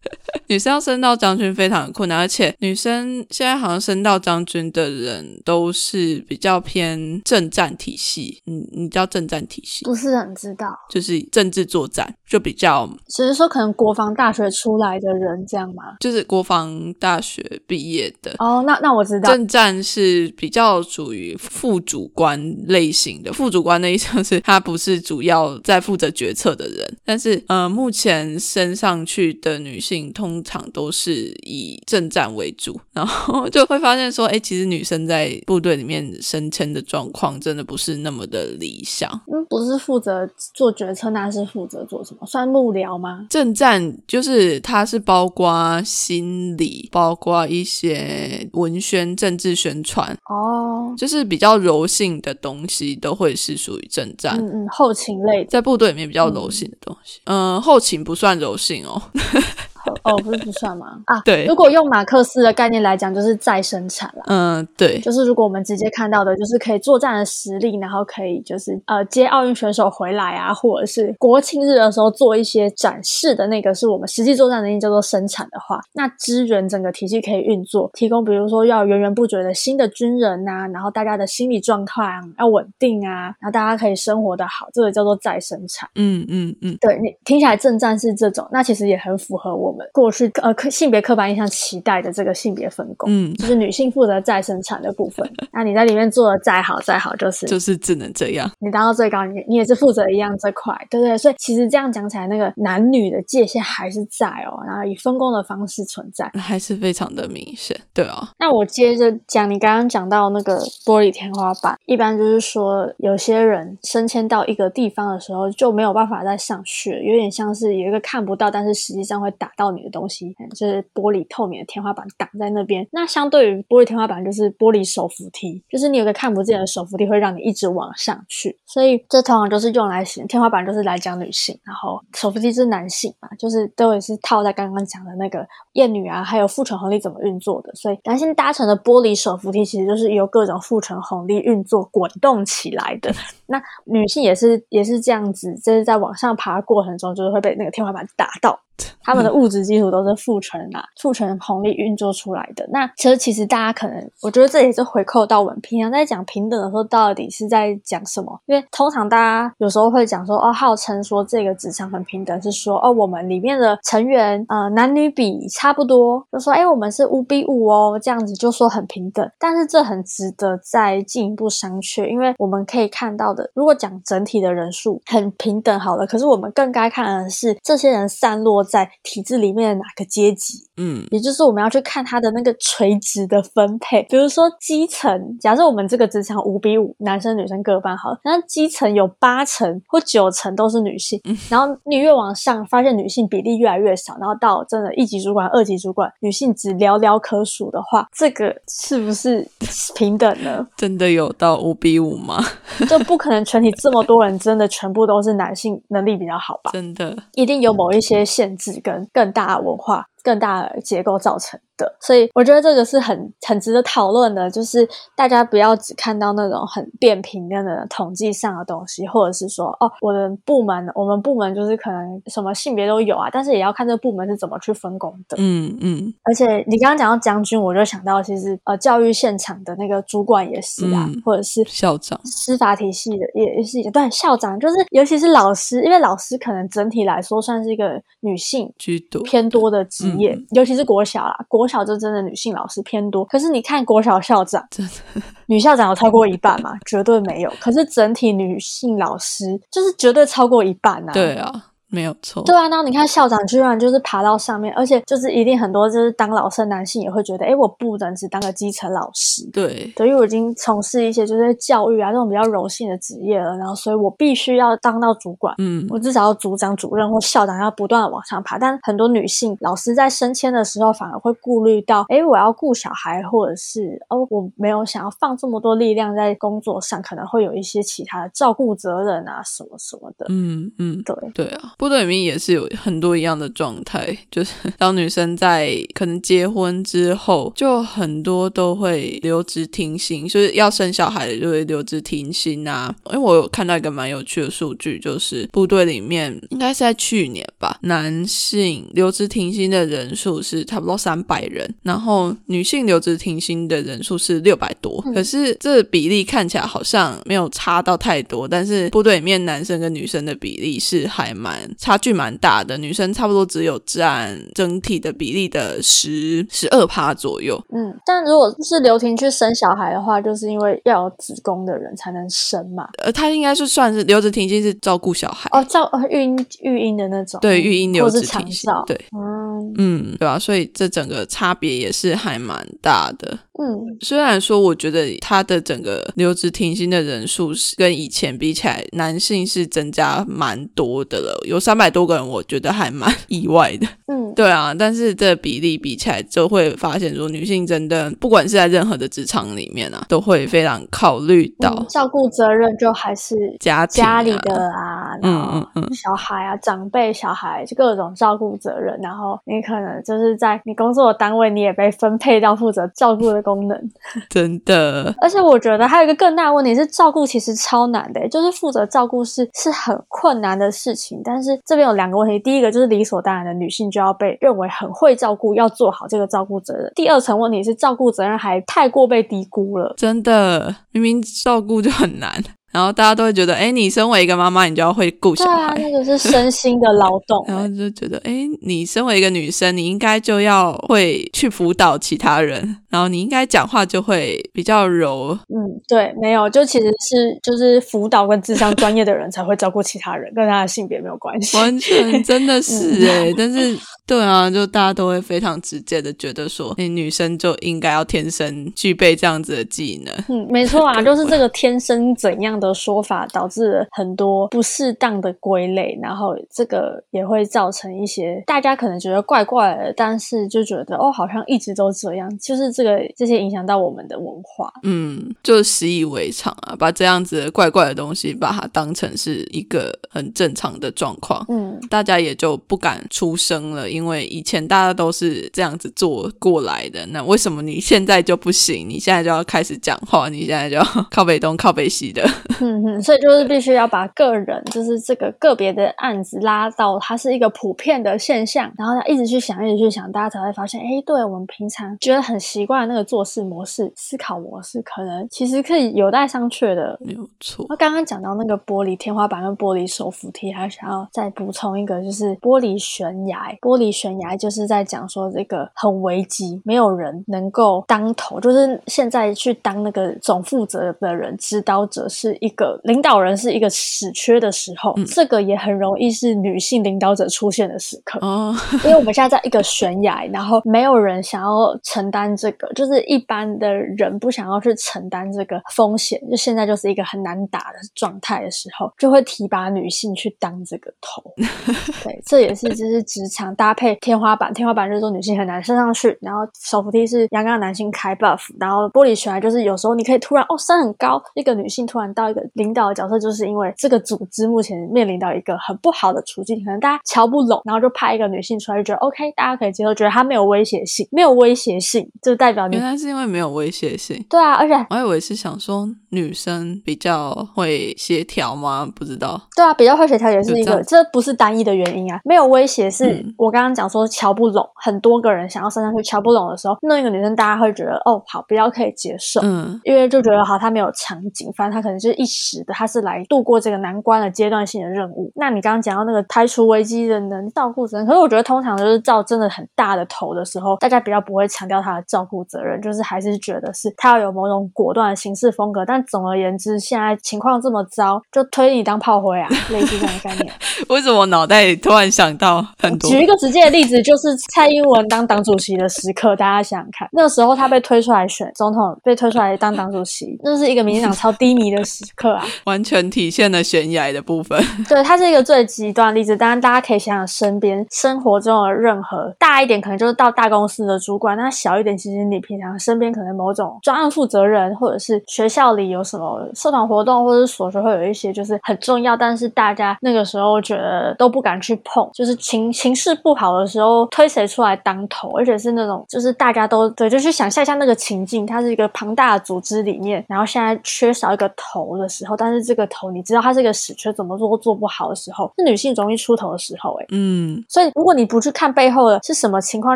[0.47, 8.41] 女生要升到将军非常的困难，而且女生现在好像升到将军的人都是比较偏政战体系。
[8.47, 9.85] 嗯，你知道政战体系？
[9.85, 12.89] 不是很知道，就是政治作战，就比较。
[13.07, 15.83] 只是说可能国防大学出来的人这样吗？
[15.99, 18.35] 就是国防大学毕业的。
[18.39, 23.31] 哦，那那我知道，政战是比较属于副主官类型的。
[23.31, 30.31] 副主官的意思是他不是主要在负责决策的人，但是呃，目前升上去的女性通。
[30.31, 39.09] 通常都是以正战为主，然后就会发现说，哎，其实女生在部队里面升迁的状况真的不是那么的理想。
[39.25, 42.27] 嗯，不是负责做决策，那是负责做什么？
[42.27, 43.25] 算幕僚吗？
[43.31, 54.37] 正战就是它是包括心理，包括一些文宣、政治宣传哦，就是比较柔性的东西都会是属于正战。
[54.39, 59.01] 嗯嗯，后勤类在部队里面比较柔性的东西，嗯，后勤不算柔性哦。
[60.03, 61.01] 哦，不是不算吗？
[61.05, 61.45] 啊，对。
[61.45, 64.23] 如果用马克思的概念来讲，就是再生产了。
[64.27, 64.99] 嗯，对。
[64.99, 82.05] 就是如果我们直接看到的，就是可以作战的实力，然后可以就是呃接奥运选手回来啊，或者是国庆日的时候做一些展示的那个，是我们实际作战能力叫做生产的话，那支援整个体系可以运作，提供比如说要源源不绝的新的军人呐，然后大家的心理状况
[82.37, 85.89] 要稳定啊，然后大家可以生活的好，这个叫做再生产。
[85.95, 89.80] 嗯嗯嗯，对你听起来正战是这种，那其实也很符合我们。
[89.91, 95.29] 过去呃，性别刻板印象期待的这个性别分工，嗯，就是女性负责再生产的部分。
[95.51, 98.49] 那你在里面做的再好再好，就是就是只能这样。
[98.59, 101.17] 你达到最高，你你也是负责一样这块，对不对？
[101.17, 107.79] 所以其实这样讲起来，那个男女的界限还是在哦，然后以分工的方式存在，还是非常的明显。
[107.93, 108.29] 对啊。
[108.39, 119.81] 那我接着讲，你刚刚讲到那个玻璃天花板，一般就是说有些人升迁到一个地方的时候就没有办法再上去，有点像是有一个看不到，但是实际上会打到你。
[119.81, 143.11] 的东西就是玻璃透明的天花板挡在那边，那相对于玻璃天花板就是玻璃手扶梯，就是你有个看不见的手扶梯会让你一直往上去，所以这通常都是用来形天花板就是来讲女性，然后手扶梯是男性嘛，就是都也是套在刚刚讲的那个厌女啊，还有父权红利怎么运作的，所以男性搭乘的玻璃手扶梯其实就是由各种父权红利运作滚动起来的，
[143.47, 148.59] 那女性也是也是这样子，就是在往上爬过程中就是会被那个天花板打到。
[149.03, 152.67] 他们的物质基础都是父权啊，父权红利运作出来的。
[152.71, 158.39] 那其实，其实大家可能，我觉得这也是回扣到我们平常在讲平等的时候，到底是在讲什么？
[158.45, 169.27] 因为通常大家有时候会讲说，哦，号称说这个职场很平等，是说，哦，我们里面的成员，呃，男女比差不多，就说，哎，我们是五比五哦，这样子就说很平等。
[169.39, 178.60] 但是这很值得再进一步商榷，因为我们可以看到的，如果讲整体的人数很平等好了，可是我们更该看的是这些人散落。
[178.63, 180.67] 在体制里面的哪个阶级？
[180.77, 184.03] 嗯，也就是我们要去看他的那个垂直的分配。
[184.09, 199.47] 比如说基层，假设我们这个职场五比五，男生女生各半好，那基层有八成或九成都是女性，然后你越往上，发现女性比例越来越少，然后到真的一级主管、二级主管，女性只寥寥可数的话，这个是不是
[199.95, 200.67] 平等呢？
[200.75, 202.43] 真的有到五比五吗？
[202.89, 206.71] 就不可能全体这么多人真的全部都是男性能力比较好吧？
[206.73, 208.25] 真的，一定有某一些
[208.57, 208.81] 限制。
[208.81, 211.59] 跟更大文化、更大的结构造成。
[211.81, 211.97] 的。
[211.99, 225.37] 所以我觉得这个是很很值得讨论的，就是大家不要只看到那种很扁平的的统计上的东西，或者是说哦，我的部门我们部门就是可能什么性别都有啊，但是也要看这个部门是怎么去分工的。
[225.39, 226.13] 嗯嗯。
[226.23, 243.23] 而且你刚刚讲到将军，我就想到其实呃，教育现场的那个主管也是啊，或者是校长，司法体系的也也是对校长，就是尤其是老师，因为老师可能整体来说算是一个女性居多偏多的职业，尤其是国小啦，国小就真的女性老师偏多。
[243.25, 246.77] 可是你看国小校长，真的 女校长有超过一半吗？
[246.85, 247.53] 绝对没有。
[247.59, 251.13] 可是整体女性老师就是绝对超过一半啊。
[251.13, 251.51] 对啊。
[251.91, 268.57] 没有错，对啊，那你看校长居然就是爬到上面，而且就是一定很多就是当老师的男性也会觉得，哎，我不能只当个基层老师，对，等于我已经从事一些就是教育啊这种比较柔性的职业了，然后所以我必须要当到主管，嗯，我至少要组长、主任或校长要不断的往上爬。
[268.57, 281.15] 但很多女性老师在升迁的时候反而会顾虑到，哎，我要顾小孩，或者是哦，我没有想要放这么多力量在工作上，可能会有一些其他的照顾责任啊什么什么的，嗯嗯，对。
[281.33, 281.73] 对啊。
[281.81, 292.93] 部队里面也是有很多一样的状态，就是 当女生在可能结婚之后，就很多都会留职停薪，就是要生小孩的就会留职停薪啊。
[293.07, 305.01] 因为我有看到一个蛮有趣的数据，就是部队里面应该是在去年吧，男性留职停薪的人数是差不多三百人，然后女性留职停薪的人数是六百多。
[305.15, 311.70] 可是这比例看起来好像没有差到太多，但是部队里面男生跟女生的比例是还蛮。
[311.77, 317.61] 差距蛮大的，女生差不多只有占整体的比例的十十二趴左右。
[317.73, 322.87] 嗯，但如果是刘婷去生小孩的话，就是因为要有子宫的人才能生嘛。
[323.03, 327.39] 呃，她应该是算是留着停薪是照顾小孩哦，照 育婴育婴的那种。
[327.41, 328.69] 对，育婴留着停薪。
[328.85, 330.37] 对，嗯嗯，对吧？
[330.39, 333.37] 所以这整个差别也是还蛮大的。
[333.59, 343.87] 嗯，虽然说我觉得他的整个留职停薪的人数是跟以前比起来，男性是增加蛮多的了，有三百多个人，我觉得还蛮意外的。
[344.07, 363.41] 嗯，对啊，但是这比例比起来，就会发现说女性真的不管是在任何的职场里面啊，都会非常考虑到照顾责任，就还是家家里的啊，嗯嗯嗯，小孩啊，长辈小孩就各种照顾责任，然后你可能就是在你工作的单位，你也被分配到负责照顾的。
[363.41, 363.91] 功能
[364.29, 371.19] 真的， 而且我觉得还有一个更大的问题是，照顾其实超难的，就是负责照顾是是很困难的事情。
[371.23, 376.91] 但是这边有两个问题，第一个就是理所当然的女性就要被认为很会照顾，要做好这个照顾责任。
[376.95, 382.43] 第二层问题是照顾责任还太过被低估了，真的，明明照顾就很难。
[382.71, 387.43] 然后大家都会觉得，哎，你身为一个妈妈，你就要会顾小孩，对啊那个是身心的劳动。
[387.49, 395.37] 然后就觉得，哎，你身为一个女生，你应该就要会去辅导其他人，然后你应该讲话就会比较柔。
[395.49, 401.57] 嗯，对，没有，就其实是就是辅导跟智商专业的人才会照顾其他人，跟他的性别没有关系。
[401.57, 410.15] 完全真的是 哎，但是对啊，就大家都会非常直接的觉得说，你女生就应该要天生具备这样子的技能。
[410.29, 412.60] 嗯，没错啊，就是这个天生怎样。
[412.61, 438.87] 的说法导致了很多不适当的归类，然后这个也会造成一些大家可能觉得怪怪的，但是就觉得哦，好像一直都这样，就是这个这些影响到我们的文化，嗯，就习以为常啊，把这样子怪怪的东西把它当成是一个很正常的状况，嗯，大家也就不敢出声了，因为以前大家都是这样子做过来的，那为什么你现在就不行？
[438.87, 442.27] 你现在就要开始讲话，你现在就要 靠北东靠北西的。
[442.59, 456.97] 嗯哼，所以就是必须要把个人，就是这个个别的案子拉到它是一个普遍的现象，然后要一直去想，一直去想，大家才会发现，哎，对我们平常觉得很习惯那个做事模式、思考模式，可能其实可以有待商榷的。
[456.99, 457.65] 没有错。
[457.69, 463.55] 那刚刚讲到那个玻璃天花板跟玻璃手扶梯，还想要再补充一个，就是玻璃悬崖。
[463.61, 472.37] 玻璃悬崖就是在讲说这个很危机，没有人能够当头，就是现在去当那个总负责的人、指导者是。
[472.41, 478.17] 一个领导人是一个死缺的时候，这个也很容易是女性领导者出现的时刻。
[478.23, 478.51] 哦，
[478.83, 486.19] 因为我们现在在一个悬崖， 然后没有人想要承担这个，就是一般的人不想要去承担这个风险。
[486.31, 491.21] 就现在就是一个很难打的状态的时候，就会提拔女性去当这个头。
[492.03, 502.30] 对，这也是就是职场搭配天花板，天花板就是说女性很难升上去，然后手扶梯是阳刚男性开 buff，然后玻璃悬崖就是有时候你可以突然哦升很高，一个女性突然到。
[502.31, 514.25] 一个领导的角色，就是因为这个组织目前面临到一个很不好的处境，可能大家瞧不拢，然后就派一个女性出来，就觉得 OK，大家可以接受，觉得她没有威胁性，没有威胁性，就代表原来是因为没有威胁性。
[514.29, 518.87] 对啊，而且我以为是想说女生比较会协调吗？
[518.95, 519.39] 不知道。
[519.55, 522.19] 对啊，比较会协调也是一个，这不是单一的原因啊。
[522.23, 535.31] 没有威胁是我刚刚讲说瞧不拢，很多个人想要升上去瞧不拢的时候，弄一个女生大家会觉得哦，好，比较可以接受，嗯，因为就觉得好，她没有场景，反正她可能就是一时的，他是来度过这个难关的阶段性的任务。
[535.35, 545.83] 那你刚刚讲到那个排除危机的能照顾责任，可是我觉得通常就是照真的很大的头的时候，大家比较不会强调他的照顾责任，就是还是觉得是他要有某种果断的行事风格。
[545.85, 550.53] 但总而言之，现在情况这么糟，就推你当炮灰啊， 类似这样的概念。
[550.89, 553.09] 为什么脑袋里突然想到很多？
[553.09, 564.61] 举一个直接的例子，就是蔡英文当党主席的时刻，大家想想看，那时候他被推出来选总统，被推出来当党主席，那是一个民进党超低迷的时刻啊，完全体现了悬崖的部分。
[564.87, 566.35] 对，它是一个最极端的例子。
[566.35, 599.95] 当然，大家可以想想身边生活中的任何大一点，可能就是到大公司的主管；那小一点，其实你平常身边可能某种专案负责人，或者是学校里有什么社团活动，或者是所学会有一些就是很重要，但是大家那个时候觉得都不敢去碰，就是情情势不好的时候推谁出来当头，而且是那种就是大家都对，就去想象一下那个情境，它是一个庞大的组织里面，然后现在缺少一个头的时候，但是这个头你知道它是一个死缺，怎么做都做不好的时候，是女性容易出头的时候，哎，嗯，所以如果你不去看背后的是什么情况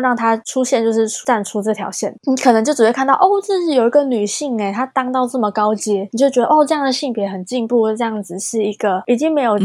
[0.00, 9.58] 让她出现，就是站出这条线，你可能就只会看到哦，这是有一个女性哎，她当到这么高阶，你就觉得哦，这样的性别很进步，这样子是一个已经没有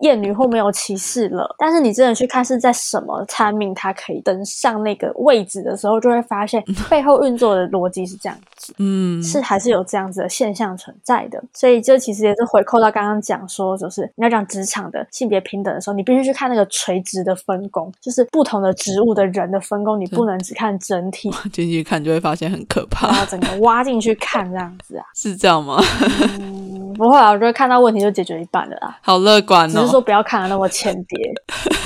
[0.00, 1.54] 厌女或没有歧视了。
[1.58, 11.42] 但是你真的去看是在什么参命，她可以登上那个位置的时候，就会发现背后运作的逻辑是这样子，嗯，是还是有这样子的现象存在的。
[11.52, 25.82] 所以这其实也是回扣到刚刚讲说，就是你要讲职场的性别平等的时候，你必须去看那个垂直的分工，就是不同的职务的人的分工，你不能只看整体， 进去看就会发现很可怕，然后整个挖进去看这样子啊， 是这样吗？
[26.38, 26.61] 嗯，
[27.02, 31.34] 不会啊，我觉得看到问题就解决一半了啦，好乐观哦，只是说不要看的那么浅碟，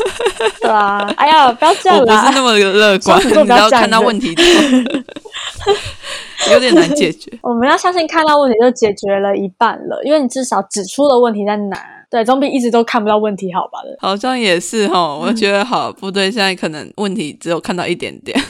[0.61, 4.35] 对啊，哎呀，不要这样啦，不是那么乐观，不要看到问题
[6.53, 11.79] 有点难解决， 我们要相信看到问题就解决了一半了，因为你至少指出了问题在哪。
[12.09, 13.89] 对，总比一直都看不到问题好吧的。
[13.99, 18.41] 好像也是哈，我觉得好部队现在可能问题只有看到一点点，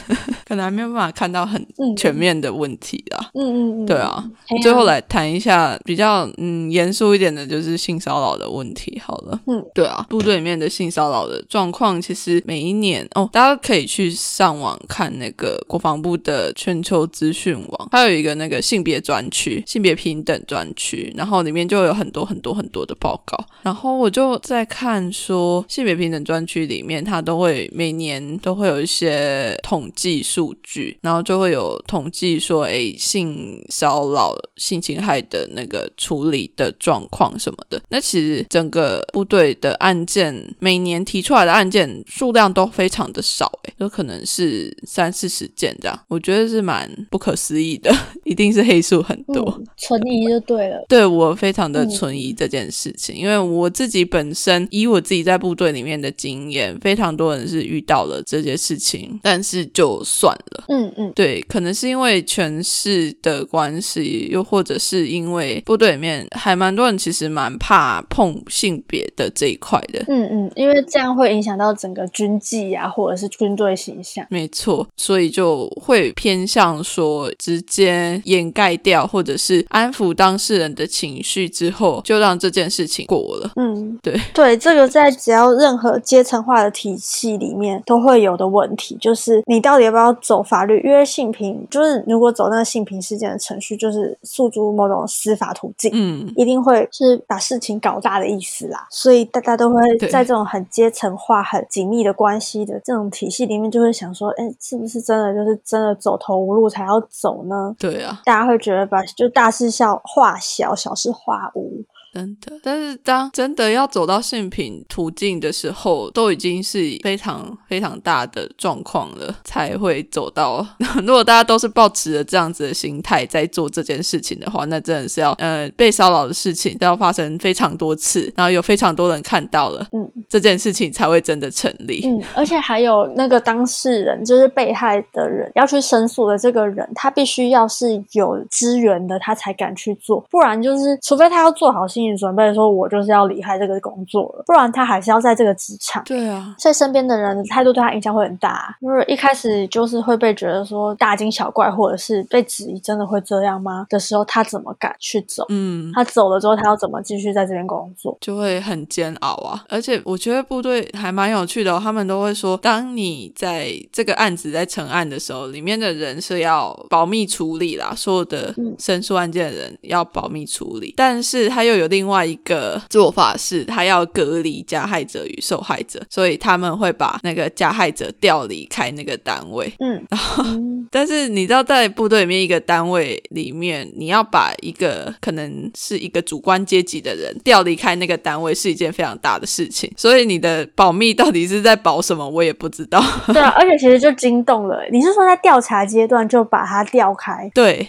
[0.47, 1.67] 可能还没有办法看到很
[1.97, 3.31] 全面的问题啦。
[3.35, 4.25] 嗯嗯嗯，对啊。
[4.63, 9.41] 最后来谈一下比较嗯严肃一点的，就是性骚扰的问题好了。
[9.47, 23.37] 嗯，对啊，部队里面的性骚扰的状况，其实每一年哦，大家可以去上网看那个国防部的全球资讯网，它有一个那个性别专区、性别平等专区，然后里面就有很多很多很多的报告。
[23.63, 37.81] 然后我就在看说性别平等专区里面，它都会每年都会有一些统计数据，然后就会有统计说，哎，性骚扰、性侵害的那个处理的状况什么的。
[37.89, 47.91] 那其实整个部队的案件每年提出来的案件数量都非常的少，哎，有可能是三四十件这样，我觉得是蛮不可思议的，
[48.25, 50.85] 一定是黑数很多，存疑就对了。
[50.89, 53.47] 对我非常的存疑这件事情，因为。
[53.47, 60.65] 我自己本身以我自己在部队里面的经验，非常多人是遇到了这些事情，但是就算了。
[60.69, 70.05] 嗯嗯，对，可能是因为权势的关系，又或者是因为部队里面还蛮多人其实蛮怕碰性别的这一块的。
[70.09, 74.27] 嗯嗯，因为这样会影响到整个军纪啊，或者是军队形象。
[74.31, 83.51] 没错，所以就会偏向说直接掩盖掉，或者是安抚当事人的情绪之后，就让这件事情过了。
[83.57, 90.81] 嗯，对 对，这个在只要任何阶层化的体系里面都会有的问题，就是你到底要不要走法律？
[90.83, 98.87] 因为性平就是如果走那个性平事件的程序，就是诉诸某种司法途径，嗯，一定会是把事情搞大的意思啦。
[98.91, 99.77] 所以大家都会
[100.11, 107.75] 在这种很阶层化、很紧密的关系的这种体系里面，就会想说，哎，是不是真的就是真的走投无路才要走呢？
[107.79, 111.85] 对啊，大家会觉得把就大事小化小，小事化无。
[112.17, 120.67] 真的，但是当真的要走到性品途径的时候，都已经是非常非常大的状况了，才会走到。
[121.05, 132.01] 如果大家都是抱持着这样子的心态在做这件事情的话，那真的是要呃被骚扰的事情都要发生非常多次，然后有非常多人看到了，嗯，这件事情才会真的成立。
[132.07, 146.03] 嗯，而且还有那个当事人，就是被害的人要去申诉的这个人，他必须要是有资源的，他才敢去做，不然就是除非他要做好心理准备，说我就是要离开这个工作了，不然他还是要在这个职场。
[146.05, 148.77] 对啊，所以身边的人的态度对他影响会很大。
[148.81, 153.87] 就是一开始就是会被觉得说大惊小怪，或者是被质疑，真的会这样吗？
[153.89, 155.45] 的时候，他怎么敢去走？
[155.49, 158.17] 嗯，他走了之后，他要怎么继续在这边工作？
[158.21, 159.65] 就会很煎熬啊。
[159.69, 170.95] 而且我觉得部队还蛮有趣的，他们都会说，当你在这个案子在成案的时候，里面的人是要保密处理啦，所有的申诉案件的人要保密处理。
[170.97, 179.73] 但是他又有另外一个做法，是他要隔离加害者与受害者，所以他们会把那个加害者调离开那个单位。
[179.79, 180.45] 嗯，然后
[180.91, 189.91] 但是你知道，在部队里面一个单位里面，你要把一个可能是一个主观阶级的人调离开那个单位，是一件非常大的事情。
[189.97, 193.03] 所以你的保密到底是在保什么，我也不知道。
[193.33, 194.85] 对啊，而且其实就惊动了。
[194.93, 197.51] 你是说在调查阶段就把它调开？
[197.55, 197.89] 对。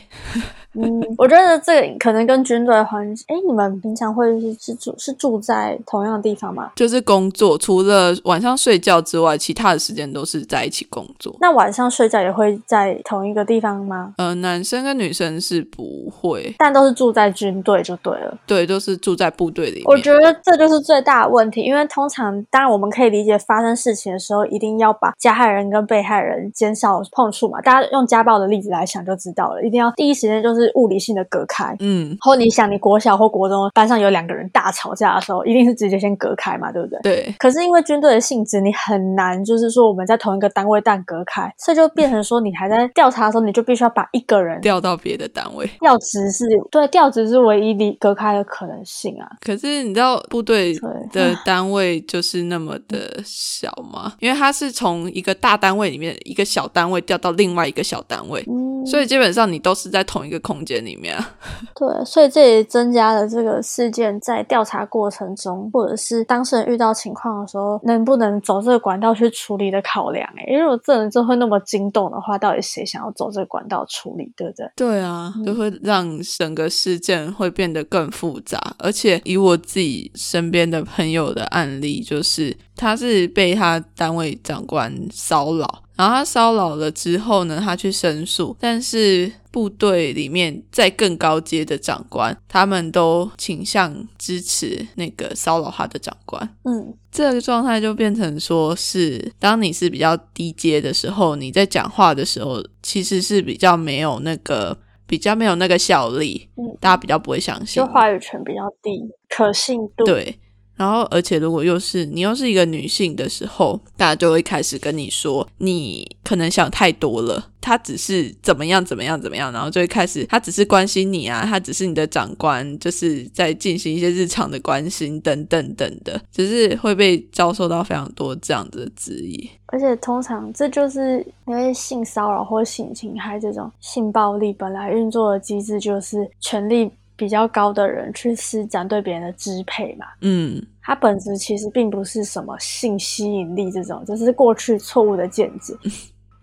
[0.80, 3.26] 嗯，我觉得这个可能跟军队环境。
[3.30, 6.72] 哎，你们平常会是是住是住在同样的地方吗？
[6.76, 11.36] 就是工作，除了晚上睡觉之外，其他的时间都是在一起工作。
[11.42, 14.14] 那晚上睡觉也会在同一个地方吗？
[14.18, 18.38] 呃，男生跟女生是不会，但都是住在军队就对了。
[18.46, 19.82] 对，都是住在部队里。
[19.86, 27.60] 我觉得这就是最大的问题，因为通常当然我们可以理解，发生事情的时候一定要把加害人跟被害人减少碰触嘛。
[27.62, 30.67] 大家用家暴的例子来想就知道了，一定要第一时间就是。
[30.76, 37.00] 物理性的隔开，嗯，然后你想，你国小或国中班上有两个人大吵架的时候，一定是直接先隔开嘛，对不对？
[37.02, 37.36] 对。
[37.40, 45.66] 可是因为军队的性质，你很难就是说我们在同一个单位但隔开，所以就变成说你还在调查的时候，你就必须要把一个人调到别的单位。
[45.80, 49.30] 调职是对，调职是唯一离隔开的可能性啊。
[49.40, 50.78] 可是你知道部队
[51.14, 54.14] 的单位就是那么的小吗？
[54.20, 58.46] 因为它是从一个大单位里面一个小单位调到另外一个小单位，
[58.86, 60.57] 所以基本上你都是在同一个空。
[60.58, 61.16] 空间里面，
[61.76, 70.28] 对，所以这也增加了这个事件在调查过程中，或者是当事人遇到情况的时候，能不能走这个管道去处理的考量。
[70.36, 74.72] 哎，因为如果这人就会那么惊动的话，到底谁想要走这个管道处理，对不对？
[74.76, 78.60] 对啊，就会让整个事件会变得更复杂。
[78.80, 85.84] 而且以我自己身边的朋友的案例，就是他是被他单位长官骚扰。
[85.98, 96.48] 然后他骚扰了之后呢，他去申诉，但是部队里面在更高阶的长官，他们都倾向支持那个骚扰他的长官。
[96.66, 109.02] 嗯，这个状态就变成说是，当你是比较低阶的时候，你在讲话的时候，其实是比较没有那个比较没有那个效力，嗯，大家比较不会相信，就话语权比较低，
[109.36, 110.40] 可信度对。
[110.78, 117.50] 然后，而且如果又是你又是一个女性的时候，大家就会开始跟你说，你可能想太多了。
[117.60, 129.50] 他只是怎么样怎么样怎么样，然后就会开始，他只是关心你啊，他只是你的长官，就是在进行一些日常的关心等等等的， 只是会被遭受到非常多这样子的质疑。
[129.66, 136.90] 而且通常这就是因为性骚扰或性侵害这种性暴力本来运作的机制就是权力。
[137.18, 145.74] 比较高的人去施展对别人的支配嘛，嗯，它本质其实并不是什么性吸引力这种，就是过去错误的见解。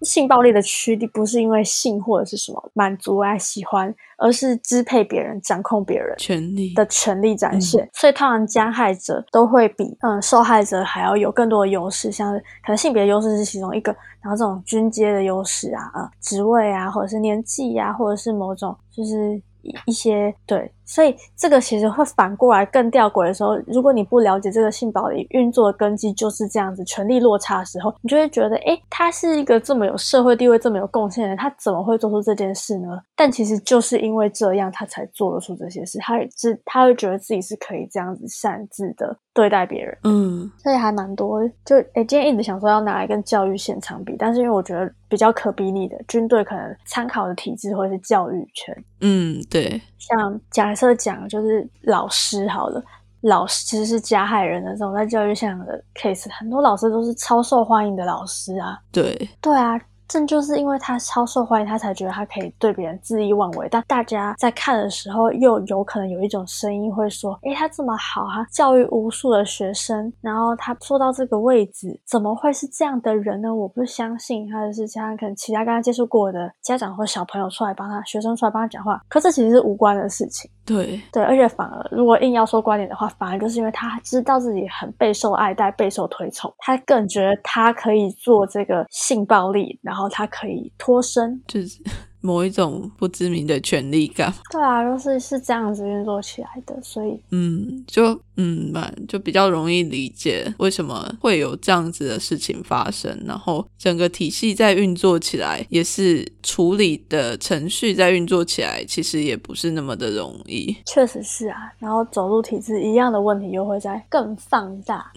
[0.03, 7.89] 性暴力的驱力不是因为性或者是什么满足啊喜欢，而是支配别人、掌控别人权利的权利展现。
[7.95, 19.41] 所以通常加害者都会比嗯受害者还要有更多的优势，像可能性别优势是其中一个，然后这种军阶的优势啊、啊职位啊，或者是年纪啊，或者是某种就是。
[19.87, 33.01] 一些对，所以这个其实会反过来更吊诡的时候，如果你不了解这个性暴力运作的根基就是这样子，权力落差的时候，你就会觉得，哎，他是一个这么有社会地位、这么有贡献的人，他怎么会做出这件事呢？
[33.17, 39.19] 但其实就是因为这样，他才做得出这些事，他是他会觉得自己是可以这样子擅自的。
[39.35, 41.45] 对待别人，嗯，所以还蛮多。
[41.65, 48.85] 就哎，今天一直想说要拿来跟教育现场比，但是因为我觉得比较可比拟的，军队可能参考的体制会是教育圈。
[49.01, 49.83] 嗯，对。
[49.99, 52.83] 像假设讲就是老师好了，
[53.23, 58.79] 老师其实是加害人的这种在教育现场的 case，很多老师都是超受欢迎的老师啊。
[58.93, 59.81] 对，对啊。
[60.07, 63.67] 正就是因为他超受欢迎，他才觉得他可以对别人恣意妄为。
[63.71, 73.53] 但大家在看的时候，又有可能有一种声音会说：“诶，他这么好，他教育无数的学生，然后他做到这个位置，怎么会是这样的人呢？
[73.53, 80.49] 我不相信。”或者是其他可能其他跟他接触过的家长或小朋友出来帮他，学生出来帮他讲话，可这其实是无关的事情。
[80.67, 91.83] 对对，而且反而如果硬要说观点的话，反而就是因为他知道自己很备受爱戴、备受推崇，他更觉得他可以做这个性暴力，然后他可以脱身，就是。
[92.25, 110.75] 某一种不知名的权利感，对啊，就是是这样子运作起来的，所以嗯，就嗯吧，就比较容易理解为什么会有这样子的事情发生，然后整个体系在运作起来，也是处理的程序在运作起来，其实也不是那么的容易。
[110.87, 115.13] 确实是啊，然后走入体制一样的问题又会在更放大，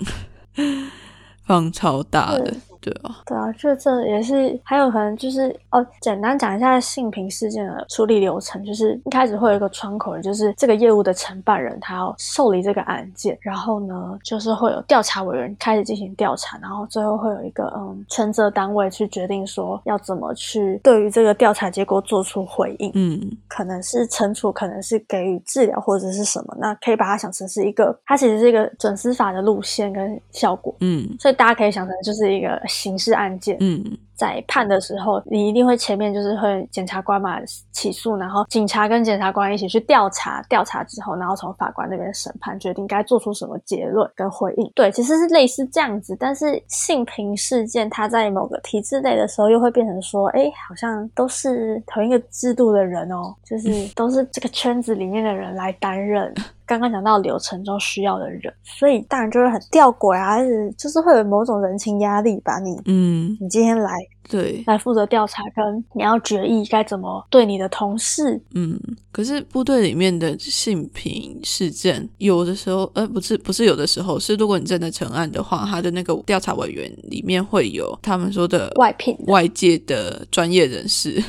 [1.47, 2.53] 放超大的。
[2.87, 32.61] 对啊，对啊，就这也是还有可能就是哦，简单讲一下性平事件的处理流程，就是一开始会有一个窗口，就是这个业务的承办人他要受理这个案件，然后呢，就是会有调查委员开始进行调查，然后最后会有一个嗯权责单位去决定说要怎么去对于这个调查结果做出回应，嗯，可能是惩处，可能是给予治疗或者是什么，那可以把它想成是一个，它其实是一个准司法的路线跟效果，嗯，所以大家可以想成就是一个。
[32.77, 33.97] 刑事案件，嗯。
[34.17, 37.39] 在判的时候，你一定会前面就是会检察官嘛
[37.71, 44.71] 起诉，然后警察跟检察官一起去调查，调查之后，然后从法官那边审判，决定该做出什么结论跟回应。
[44.73, 46.17] 对，其实是类似这样子。
[46.19, 56.33] 但是性平事件，它在某个体制内的时候，又会变成说，哎，好像都是同一个制度的人哦，就是 都是这个圈子里面的人来担任
[56.67, 62.59] 刚刚讲到流程中需要的人，所以当然就会很吊诡啊，是就是会有某种人情压力吧？
[62.59, 63.91] 你，嗯，你今天来。
[64.29, 68.37] 对，来负责调查，跟你要决议该怎么对你的同事。
[68.53, 68.77] 嗯，
[69.09, 81.23] 可是部队里面的性平事件，有的时候，呃，不是，不是有的时候，是如果你真的成案的话，他的那个调查委员里面会有他们说的外聘、外界的专业人士。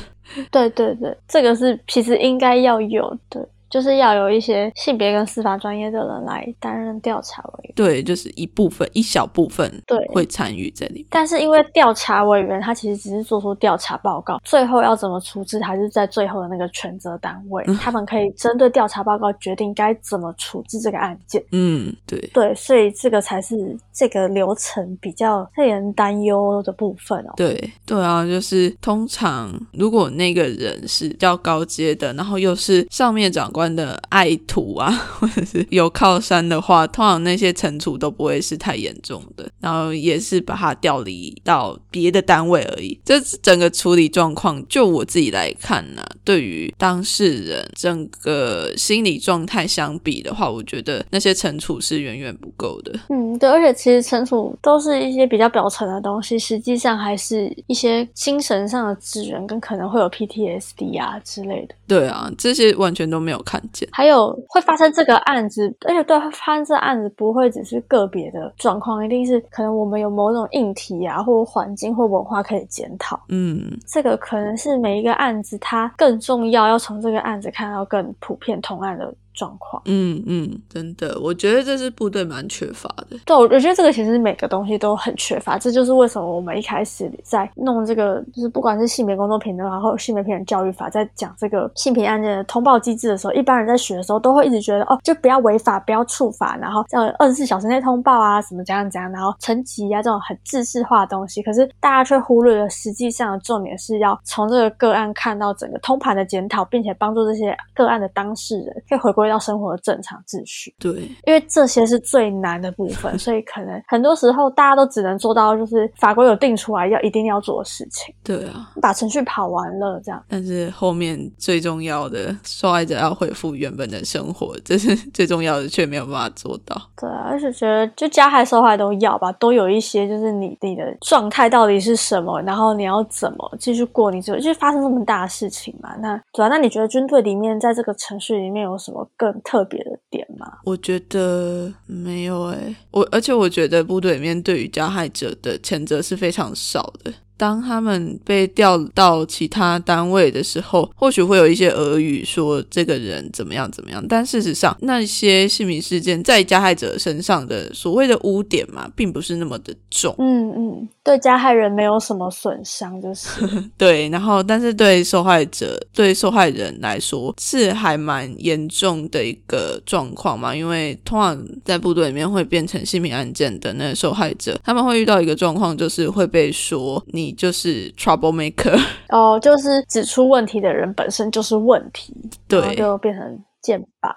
[0.51, 3.47] 对对对，这个是其实应该要有的。
[3.69, 11.05] 就是要有一些性别跟司法专业的人来担任调查委员，对，就是一部分一小部分对会参与这里。
[11.09, 21.43] 但是因为调查委员他其实只是做出调查报告，最后要怎么处置还是在最后的那个权责单位，他们可以针对调查报告决定该怎么处置这个案件。
[21.51, 27.33] 嗯，对对，所以这个才是这个流程比较令人担忧的部分哦。
[27.37, 33.58] 对对啊，就是通常如果那个人是较高阶的，然后又是上面长官。
[33.59, 34.89] 关的爱徒啊，
[35.19, 42.97] 或者是有靠山的话，通常那些惩处都不会是太严重的，然后也是把他调离到别的单位而已。
[43.03, 52.97] 这整个处理状况，就我自己来看呢，对于当事人整个心理状态相比的话，我觉得那些惩处是远远不够的。
[53.09, 61.75] 嗯，对，而且其实惩处都是一些比较表层的东西，实际上还是一些精神上的支援，跟可能会有 PTSD 啊之类的。
[61.85, 63.39] 对啊，这些完全都没有。
[63.49, 73.19] 看见，还有会发生这个案子，而且对发生这案子不会只是个别的状况，一定是可能我们有某种硬体啊，或环境或文化可以检讨。
[73.29, 79.11] 嗯，这个可能是每一个案子它更重要，要从这个案子看到更普遍同案的。
[79.39, 83.17] 状况，嗯嗯，真的，我觉得这是部队蛮缺乏的。
[83.25, 109.28] 对，我我觉得这个其实每个东西都很缺乏，这就是为什么我们一开始在弄这个，就是不管是性别工作平等，然后性别平等教育法，在讲这个性平案件的通报机制的时候，一般人在学的时候都会一直觉得，哦，就不要违法，不要触法，然后要二十四小时内通报啊，什么怎样怎样，然后层级啊这种很制式化的东西，可是大家却忽略了实际上的重点是要从这个个案看到整个通盘的检讨，并且帮助这些个案的当事人可以回归。
[109.29, 110.91] 要生活的正常秩序，对，
[111.25, 120.23] 因为这些是最难的部分，所以可能很多时候大家都只能做到，就是法规有定出来要一定要做的事情，对啊，把程序跑完了这样。
[120.27, 126.75] 但是后面最重要的，受害者要恢复原本的生活，这是最重要的，却没有办法做到。
[126.97, 135.95] 对啊，而且觉得就加害受害都要吧，都有一些就是你你的状态到底是什么，然后你要怎么继续过你这就发生这么大的事情嘛？
[135.99, 139.07] 那主要那你觉得军队里面在这个程序里面有什么？
[139.19, 140.47] 更特别的点吗？
[140.63, 147.13] 我觉得没有哎，我而且我觉得部队里面对于加害者的谴责是非常少的。
[147.39, 160.13] 当他们被调到其他单位的时候，或许会有一些俄语说这个人怎么样怎么样，但事实上那些性侵事件在加害者身上的所谓的污点嘛，并不是那么的重。
[160.19, 163.29] 嗯嗯，对加害人没有什么损伤，就是
[163.77, 164.09] 对。
[164.09, 177.28] 然后，但是对受害者、对受害人来说是还蛮严重的一个状况嘛，因为通常在部队里面会变成性侵案件的那个受害者，他们会遇到一个状况，就是会被说你。
[177.33, 182.13] 就是 trouble maker 哦，就是指出问题的人本身就是问题，
[182.47, 184.13] 对，就变成剑拔。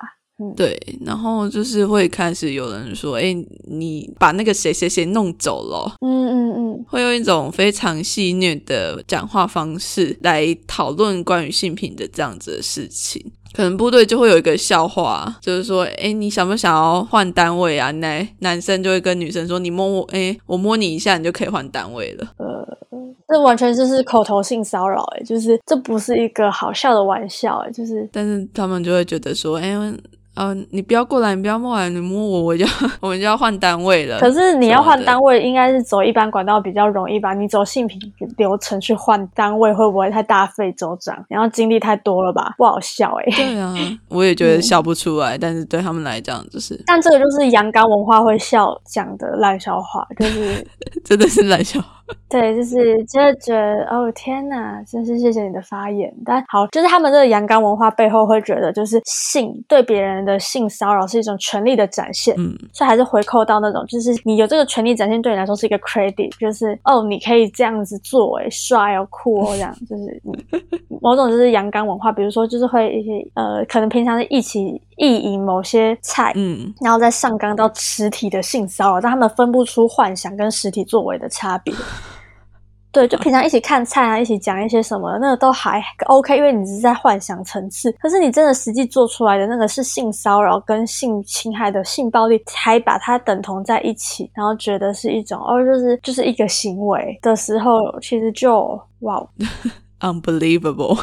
[0.57, 3.33] 对，然后就是会开始有人说：“哎，
[3.69, 13.25] 你把那个谁谁谁弄走了。”嗯嗯嗯，会用一种非常戏谑的讲话方式来讨论关于性品的这样子的事情。
[13.53, 22.47] 可能部队就会有一个笑话，就是说：“哎，你想不想要换单位啊？”男男生就会跟女生说：“你摸我，哎，我摸你一下，你就可以换单位了。”呃，
[23.29, 29.77] 这完全就是口头性骚扰，哎，就是这不是一个好笑的玩笑，哎，就是，但是他们就会觉得说：“哎。”
[30.35, 32.65] 嗯，你不要过来，你不要过来，你摸我，我就
[33.01, 34.19] 我们就要换单位了。
[34.19, 37.35] 可是你要换单位，应该是走一般管道比较容易吧？
[37.35, 38.01] 你走性平
[38.39, 41.15] 流程去换单位，会不会太大费周章？
[41.29, 42.55] 然后经历太多了吧？
[42.57, 43.25] 不好笑哎。
[43.37, 43.75] 对啊，
[44.09, 46.83] 我也觉得笑不出来，但是对他们来讲就是。
[46.87, 50.67] 但这个就是阳刚文化会笑讲的烂笑话，就是
[51.05, 51.89] 真的是烂笑话。
[52.29, 56.13] 对，就是觉得觉得哦天哪，真是谢谢你的发言。
[56.25, 70.23] 但好，就是他们这个阳刚文化背后会觉得，就是性对别人的性骚扰是一种权利的展现，嗯，所以还是回扣到那种，就是你有这个权利展现，对你来说是一个 credit，就是哦，你可以这样子做，哎，帅哦，酷哦，这样，就是
[71.01, 81.75] 某种就是阳刚文化，比如说就是会一些呃，可能平常是一起意淫某些菜，嗯，然后再上纲到实体的性骚扰，但他们分不出幻想跟实体作为的差别。
[82.93, 87.91] 对，就平常一起看菜啊，一起讲一些什么，那个都还 OK，因为你只是在幻想层次。
[87.93, 99.27] 可是你真的实际做出来的那个是性骚扰跟性侵害的性暴力，才把它等同在一起，然后觉得是一种哦，就是就是一个行为的时候，其实就哇，
[100.01, 100.95] unbelievable，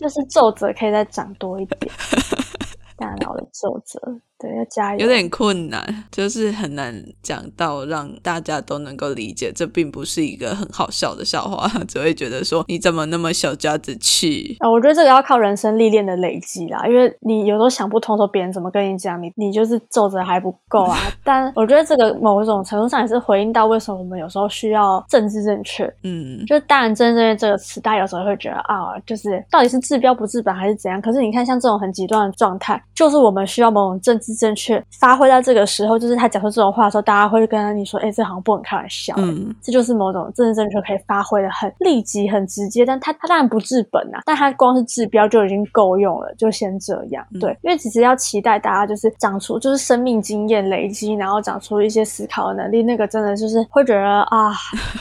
[0.00, 1.92] 就是皱褶可以再长多一点，
[2.96, 4.00] 大脑的皱褶。
[4.40, 5.00] 对，要加油。
[5.00, 9.52] 有点困难， 就是很难讲到让大家都能够理解。
[9.52, 14.70] 这并不是一个很好笑的笑话， 只会觉得说你怎么那么小家子气啊？
[14.70, 16.86] 我觉得这个要靠人生历练的累积啦。
[16.86, 20.96] 因为你有时候想不通，说别人怎么跟你讲，你你就是皱着还不够啊。
[21.22, 25.84] 但我觉得这个某种程度上也是回应到为什么我们有时候需要政治正确。
[26.02, 30.98] 嗯，就是当然，政治正确这个词，大家有时候会觉得啊，就是到底是治标不治本还是怎样？
[31.02, 34.29] 可是你看，像这种很极端的状态，就是我们需要某种政治。
[34.34, 42.86] 正确发挥到这个时候，就是他讲出这种话的时候，大家会跟你说：“哎，这好像不能开玩笑。”嗯，这就是某种政治正确可以发挥的很立即、很直接。
[42.86, 47.26] 但他他当然不治本啊，但他光是治标就已经够用了，就先这样。
[47.40, 54.52] 对，因为其实要期待大家就是长出就是生命经验累积，然后长出一些思考的能力，那个真的就是会觉得啊，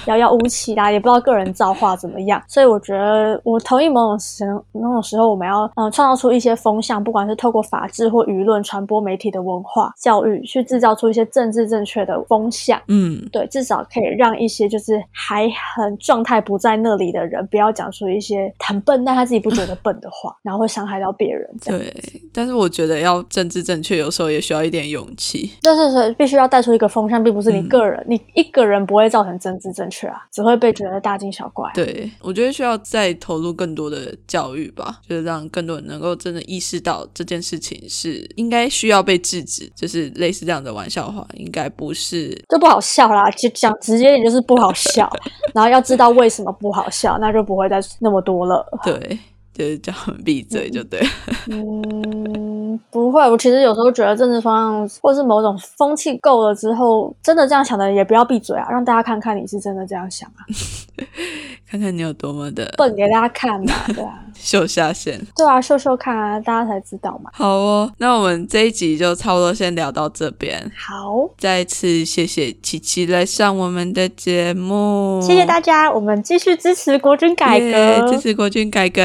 [0.08, 2.42] 遥遥无期啦，也不知道个人造化怎么样。
[2.48, 9.19] 所以我觉得我同意某种时某种时候，我们要嗯创造出一些风向，不管是透过法治或舆论传播媒。
[9.20, 21.46] 体的文化教育去制造出一些政治正确的风向，嗯，对，至少可以让一些就是还很状态不在那里的人，不要讲出一些很笨但他自己不觉得笨的话，然后会伤害到别人。
[21.66, 21.94] 对，
[22.34, 25.52] 但是我觉得要政治正确，有时候也需要一点勇气。
[25.62, 31.70] 但是是，必须要带出一个风向，并不是你个人，你一个人不会造成政治正确啊，只会被觉得大惊小怪。
[31.74, 39.00] 对，我觉得需要再投入更多的教育吧，就是让更多人能够真的意识到这件事情是应该需要。
[39.10, 43.28] 被制止，就是类似这样的玩笑话，应该不是就不好笑啦。
[43.32, 45.12] 就讲直接点，就是不好笑。
[45.52, 48.64] 然后要知道为什么不好笑，那就不会再那么多了。
[48.84, 49.18] 对，
[49.60, 49.92] 就是叫
[50.24, 51.06] 闭嘴就对。
[51.48, 53.22] 嗯，不会。
[53.30, 60.48] 我其实有时候觉得政治方向或是某种风气够了之后，真的这样想的也不要闭嘴啊，让大家看看你是真的这样想啊。
[61.70, 67.30] 看看你有多么的笨，给大家看嘛，对啊， 秀下限，对啊，秀秀看啊，大家才知道嘛。
[67.34, 70.60] 好哦，那我们这一集就差不多先聊到这边。
[70.76, 79.02] 好，再次谢谢琪琪来上我们的节目，谢谢大家，我们继续支持国军改革，支持国军改革，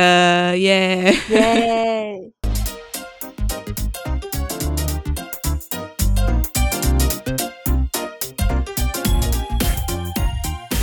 [0.52, 2.30] 耶 耶。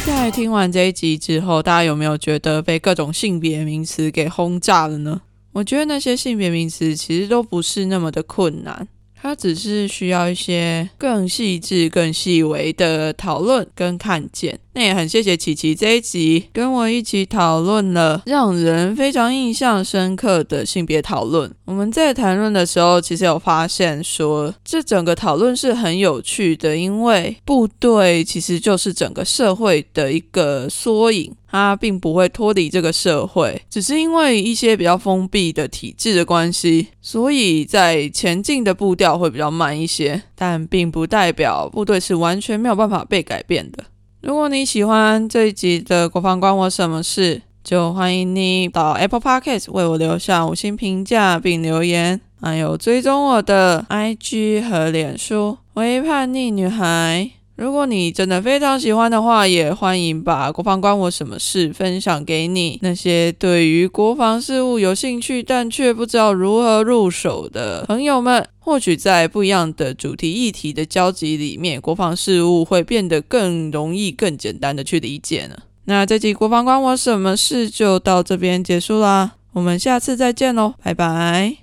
[0.06, 5.22] 在听完这一集之后，大家有没有觉得被各种性别名词给轰炸了呢？
[5.54, 8.88] 我觉得那些性别名词其实都不是那么的困难，
[9.22, 14.60] 它只是需要一些更细致、更细微的讨论跟看见。
[14.74, 21.54] 那也很谢谢琪琪这一集跟我一起讨论了让人非常印象深刻的性别讨论。
[21.66, 43.84] 我们在谈论的时候，其实有发现说，这整个讨论是很有趣的，因为部队其实就是整个社会的一个缩影，它并不会脱离这个社会，只是因为一些比较封闭的体制的关系，所以在前进的步调会比较慢一些，但并不代表部队是完全没有办法被改变的。
[44.22, 57.41] 如果你喜欢这一集的国防关我什么事，就欢迎你到 Apple Podcast 为我留下五星评价并留言，还有追踪我的 IG 和脸书微叛逆女孩。
[57.62, 68.48] 如果你真的非常喜欢的话，也欢迎把国防关我什么事分享给你那些对于国防事务有兴趣但却不知道如何入手的朋友们。
[68.58, 75.56] 或许在不一样的主题议题的交集里面，国防事务会变得更容易、更简单的去理解呢。
[75.86, 81.62] 那这集国防关我什么事就到这边结束啦，我们下次再见喽，拜拜。